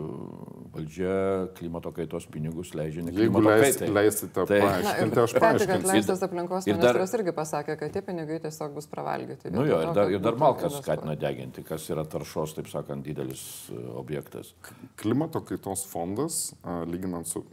valdžia 0.73 1.15
klimato 1.57 1.91
kaitos 1.95 2.27
pinigus 2.31 2.71
leidžia 2.77 3.03
ne 3.05 3.13
Jeigu 3.15 3.41
leis, 3.43 3.79
leisite 3.83 4.45
tai, 4.47 4.59
paaiškinti, 4.63 5.19
aš 5.23 5.35
paaiškinsiu. 5.43 5.89
Leistas 5.91 6.23
aplinkos 6.27 6.67
ir 6.69 6.77
ministras 6.77 7.11
dar, 7.13 7.21
irgi 7.21 7.33
pasakė, 7.35 7.75
kad 7.81 7.95
tie 7.95 8.03
pinigai 8.05 8.39
tiesiog 8.45 8.77
bus 8.77 8.87
pravalgyti. 8.91 9.51
Nu 9.55 9.65
jo, 9.67 9.81
ir 9.83 9.91
dar, 9.97 10.13
ir 10.13 10.23
dar 10.23 10.39
malkas 10.39 10.79
skatina 10.79 11.17
deginti, 11.19 11.65
kas 11.67 11.89
yra 11.91 12.05
taršos, 12.07 12.55
taip 12.57 12.71
sakant, 12.71 13.03
didelis 13.05 13.43
e, 13.73 13.81
objektas. 13.99 14.53
Klimato 14.99 15.43
kaitos 15.47 15.83
fondas, 15.91 16.39
lyginant 16.87 17.27
su, 17.27 17.43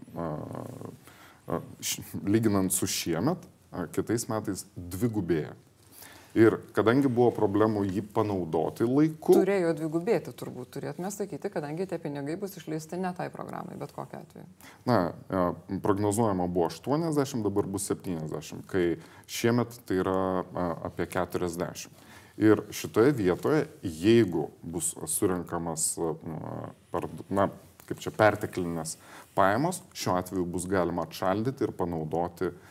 lyginant 2.24 2.74
su 2.74 2.90
šiemet, 2.90 3.50
kitais 3.96 4.28
metais 4.30 4.68
dvigubėja. 4.76 5.54
Ir 6.34 6.56
kadangi 6.74 7.06
buvo 7.06 7.28
problemų 7.34 7.84
jį 7.86 8.02
panaudoti 8.14 8.86
laiku. 8.88 9.36
Turėjo 9.38 9.70
dvigubėti, 9.78 10.32
turbūt 10.34 10.72
turėtume 10.74 11.12
sakyti, 11.14 11.50
kadangi 11.52 11.86
tie 11.86 12.00
pinigai 12.02 12.34
bus 12.40 12.56
išleisti 12.58 12.98
ne 12.98 13.12
tai 13.14 13.28
programai, 13.30 13.76
bet 13.78 13.94
kokiu 13.94 14.18
atveju. 14.18 14.48
Na, 14.90 14.96
e, 15.30 15.44
prognozuojama 15.84 16.48
buvo 16.50 16.66
80, 16.72 17.44
dabar 17.46 17.70
bus 17.70 17.86
70, 17.92 18.66
kai 18.66 18.96
šiemet 19.30 19.78
tai 19.86 20.00
yra 20.02 20.18
e, 20.42 20.66
apie 20.90 21.06
40. 21.14 22.02
Ir 22.42 22.64
šitoje 22.74 23.14
vietoje, 23.14 23.68
jeigu 23.86 24.48
bus 24.66 24.90
surinkamas, 25.14 25.92
e, 26.02 27.06
na, 27.30 27.46
kaip 27.86 28.02
čia 28.02 28.10
perteklinės 28.10 28.98
pajamos, 29.38 29.84
šiuo 29.94 30.18
atveju 30.18 30.50
bus 30.50 30.66
galima 30.66 31.06
atšaldyti 31.06 31.62
ir 31.68 31.78
panaudoti 31.78 32.48
uh, 32.50 32.70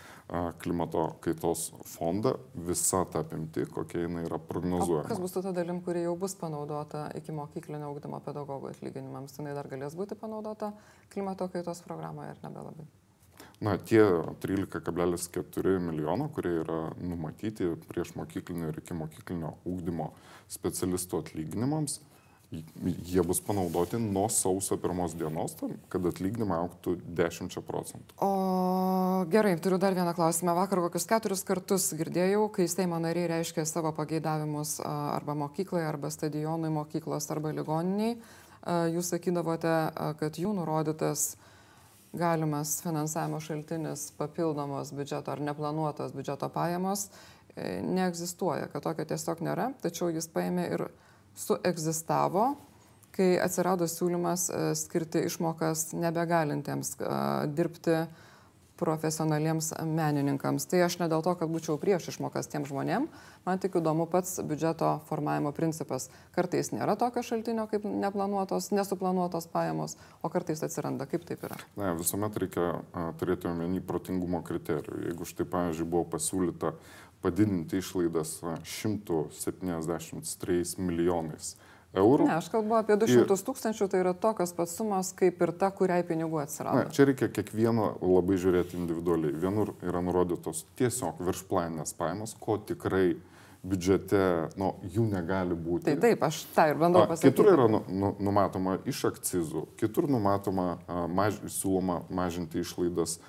klimato 0.64 1.04
kaitos 1.22 1.68
fondą 1.86 2.34
visą 2.56 3.04
tą 3.06 3.20
apimti, 3.20 3.66
kokia 3.66 4.06
jinai 4.06 4.24
yra 4.26 4.40
prognozuojama. 4.40 5.06
O 5.06 5.12
kas 5.12 5.22
bus 5.22 5.36
su 5.36 5.44
ta 5.44 5.52
dalim, 5.52 5.82
kuri 5.84 6.06
jau 6.06 6.16
bus 6.18 6.36
panaudota 6.40 7.10
iki 7.20 7.36
mokyklinio 7.36 7.92
augdymo 7.92 8.22
pedagogų 8.24 8.72
atlyginimams? 8.72 9.36
Jinai 9.38 9.56
dar 9.58 9.70
galės 9.72 9.98
būti 10.00 10.18
panaudota 10.20 10.72
klimato 11.14 11.50
kaitos 11.54 11.84
programoje 11.86 12.34
ar 12.34 12.44
nebelabai? 12.48 12.88
Na, 13.64 13.78
tie 13.78 14.02
13,4 14.44 15.80
milijono, 15.80 16.30
kurie 16.36 16.58
yra 16.64 16.80
numatyti 17.00 17.70
prieš 17.88 18.16
mokyklinio 18.20 18.72
ir 18.72 18.80
iki 18.82 18.96
mokyklinio 18.98 19.54
ūkdymo 19.70 20.10
specialistų 20.52 21.22
atlyginimams, 21.24 22.00
jie 23.06 23.24
bus 23.26 23.42
panaudoti 23.42 24.00
nuo 24.02 24.28
sausio 24.30 24.78
pirmos 24.82 25.16
dienos, 25.18 25.56
tam, 25.60 25.74
kad 25.92 26.06
atlyginimai 26.10 26.60
auktų 26.64 26.96
10 27.18 27.58
procentų. 27.68 28.18
O 28.26 29.26
gerai, 29.32 29.56
turiu 29.64 29.80
dar 29.82 29.96
vieną 29.98 30.14
klausimą. 30.18 30.56
Vakar 30.58 30.84
kokius 30.86 31.08
keturis 31.10 31.44
kartus 31.48 31.90
girdėjau, 31.98 32.48
kai 32.54 32.68
Seimo 32.72 33.00
nariai 33.02 33.30
reiškė 33.36 33.66
savo 33.70 33.94
pageidavimus 33.98 34.78
arba 34.86 35.38
mokykloje, 35.46 35.88
arba 35.88 36.12
stadionui 36.14 36.72
mokyklos, 36.74 37.30
arba 37.34 37.54
ligoniniai. 37.56 38.18
Jūs 38.94 39.12
sakydavote, 39.12 39.74
kad 40.20 40.40
jų 40.40 40.54
nurodytas 40.56 41.34
galimas 42.14 42.78
finansavimo 42.84 43.40
šaltinis 43.42 44.12
papildomos 44.18 44.94
biudžeto 44.94 45.34
ar 45.34 45.42
neplanuotos 45.42 46.14
biudžeto 46.14 46.50
pajamos 46.54 47.08
e, 47.56 47.82
neegzistuoja, 47.82 48.68
kad 48.70 48.86
tokio 48.86 49.06
tiesiog 49.10 49.42
nėra, 49.42 49.72
tačiau 49.82 50.12
jis 50.14 50.30
paėmė 50.30 50.68
ir 50.76 50.86
suegzistavo, 51.38 52.54
kai 53.14 53.36
atsirado 53.42 53.88
siūlymas 53.90 54.50
e, 54.50 54.62
skirti 54.78 55.26
išmokas 55.30 55.92
nebegalintiems 55.98 56.96
e, 56.98 57.16
dirbti 57.54 58.04
profesionaliems 58.84 59.70
menininkams. 59.86 60.66
Tai 60.68 60.82
aš 60.88 60.98
ne 61.00 61.08
dėl 61.12 61.22
to, 61.24 61.36
kad 61.38 61.52
būčiau 61.52 61.78
prieš 61.80 62.10
išmokas 62.14 62.50
tiem 62.52 62.66
žmonėm, 62.68 63.06
man 63.46 63.62
tik 63.62 63.78
įdomu 63.80 64.08
pats 64.10 64.40
biudžeto 64.44 64.96
formavimo 65.08 65.54
principas. 65.56 66.10
Kartais 66.36 66.74
nėra 66.74 66.98
tokio 67.00 67.22
šaltinio 67.24 67.68
kaip 67.72 67.86
neplanuotos, 67.86 68.72
nesuplanuotos 68.74 69.48
pajamos, 69.54 69.96
o 70.26 70.32
kartais 70.34 70.66
atsiranda. 70.66 71.08
Kaip 71.10 71.28
taip 71.30 71.46
yra? 71.46 71.60
Ne, 71.78 71.94
visuomet 72.00 72.42
reikia 72.44 72.74
turėti 73.22 73.48
omeny 73.52 73.80
protingumo 73.86 74.42
kriterijų. 74.46 75.06
Jeigu 75.12 75.30
štai, 75.30 75.48
pavyzdžiui, 75.54 75.90
buvo 75.94 76.10
pasiūlyta 76.18 76.74
padidinti 77.24 77.80
išlaidas 77.80 78.44
173 78.44 80.78
milijonais 80.78 81.56
eurų. 81.96 82.28
Ne, 82.28 82.36
aš 82.36 82.50
kalbu 82.52 82.76
apie 82.80 82.98
200 83.00 83.38
tūkstančių, 83.48 83.88
tai 83.92 84.00
yra 84.02 84.14
tokios 84.18 84.54
pats 84.58 84.76
sumos 84.78 85.14
kaip 85.18 85.42
ir 85.46 85.52
ta, 85.56 85.72
kuriai 85.72 86.04
pinigų 86.08 86.38
atsirado. 86.44 86.78
Na, 86.84 86.90
čia 86.94 87.04
reikia 87.10 87.28
kiekvieno 87.32 87.86
labai 88.02 88.36
žiūrėti 88.42 88.72
individualiai. 88.80 89.34
Vienur 89.40 89.68
yra 89.86 90.00
nurodytos 90.04 90.66
tiesiog 90.80 91.14
viršplaninės 91.24 91.92
pajamos, 92.00 92.32
ko 92.42 92.54
tikrai 92.58 93.08
biudžete, 93.64 94.24
nu, 94.60 94.74
jų 94.92 95.06
negali 95.14 95.56
būti. 95.56 95.88
Tai 95.88 95.96
taip, 96.04 96.20
aš 96.28 96.36
tą 96.52 96.64
ir 96.74 96.78
bandau 96.82 97.02
pasakyti. 97.08 97.32
Kitur 97.32 97.48
yra 97.54 97.66
nu, 97.72 97.80
nu, 97.88 98.10
numatoma 98.20 98.72
iš 98.90 99.06
akcizų, 99.14 99.62
kitur 99.80 100.10
numatoma, 100.12 100.68
maž, 101.08 101.40
siūloma 101.62 102.02
mažinti 102.12 102.60
išlaidas 102.60 103.12
uh, 103.22 103.26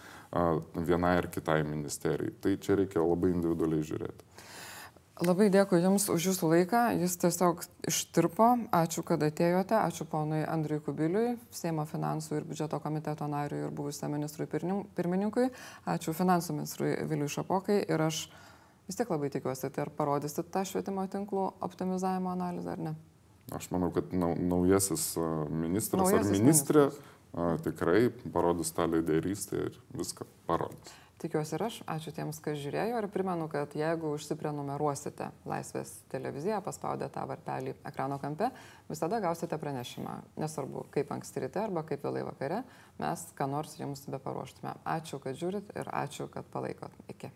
vienai 0.75 1.17
ar 1.23 1.31
kitai 1.31 1.63
ministerijai. 1.67 2.35
Tai 2.41 2.57
čia 2.61 2.79
reikia 2.81 3.05
labai 3.05 3.33
individualiai 3.35 3.87
žiūrėti. 3.87 4.31
Labai 5.23 5.47
dėkui 5.47 5.79
Jums 5.79 6.09
už 6.11 6.25
Jūsų 6.27 6.49
laiką, 6.51 6.79
Jis 6.99 7.13
tiesiog 7.23 7.61
ištirpo. 7.87 8.49
Ačiū, 8.75 9.05
kad 9.07 9.23
atėjote, 9.23 9.77
ačiū 9.79 10.09
ponui 10.11 10.41
Andriui 10.43 10.83
Kubiliui, 10.83 11.37
Seimo 11.55 11.85
finansų 11.87 12.41
ir 12.41 12.49
biudžeto 12.49 12.81
komiteto 12.83 13.29
nariui 13.31 13.61
ir 13.69 13.71
buvusiam 13.71 14.11
ministrui 14.11 14.49
pirmininkui, 14.51 15.47
ačiū 15.87 16.17
finansų 16.19 16.59
ministrui 16.59 16.97
Viliui 17.07 17.31
Šapokai 17.31 17.79
ir 17.87 18.03
aš 18.09 18.25
vis 18.89 18.99
tiek 18.99 19.15
labai 19.15 19.31
tikiuosi, 19.31 19.71
tai 19.71 19.87
ar 19.87 19.95
parodysit 19.95 20.51
tą 20.51 20.67
švietimo 20.67 21.07
tinklų 21.07 21.47
optimizavimo 21.63 22.35
analizę 22.35 22.75
ar 22.75 22.87
ne? 22.91 22.97
Aš 23.55 23.71
manau, 23.71 23.95
kad 23.95 24.11
naujasis 24.11 25.13
ministras 25.47 26.09
naujasis 26.09 26.27
ar 26.27 26.43
ministrė. 26.43 26.89
Ministras 26.91 27.13
tikrai 27.65 28.09
parodys 28.33 28.73
tą 28.75 28.87
lyderystę 28.91 29.67
ir 29.69 29.81
viską 29.95 30.27
parodys. 30.47 30.95
Tikiuosi 31.25 31.55
ir 31.57 31.63
aš. 31.65 31.77
Ačiū 31.89 32.13
tiems, 32.13 32.37
kas 32.43 32.59
žiūrėjo 32.61 32.99
ir 33.01 33.07
primenu, 33.09 33.47
kad 33.49 33.73
jeigu 33.79 34.11
užsiprenumeruosite 34.13 35.31
Laisvės 35.49 35.93
televiziją, 36.13 36.59
paspaudę 36.67 37.09
tą 37.15 37.23
varpelį 37.31 37.73
ekrano 37.89 38.19
kampe, 38.21 38.51
visada 38.91 39.23
gausite 39.25 39.57
pranešimą. 39.63 40.19
Nesvarbu, 40.43 40.85
kaip 40.95 41.15
anksti 41.17 41.47
ryte 41.47 41.63
arba 41.63 41.87
kaip 41.87 42.05
vėlai 42.05 42.27
vakare, 42.27 42.61
mes 43.01 43.25
ką 43.39 43.49
nors 43.55 43.79
jums 43.81 44.05
be 44.11 44.21
paruoštume. 44.27 44.75
Ačiū, 44.99 45.23
kad 45.23 45.39
žiūrit 45.41 45.73
ir 45.79 45.95
ačiū, 46.03 46.29
kad 46.35 46.51
palaikot. 46.53 46.93
Iki. 47.15 47.33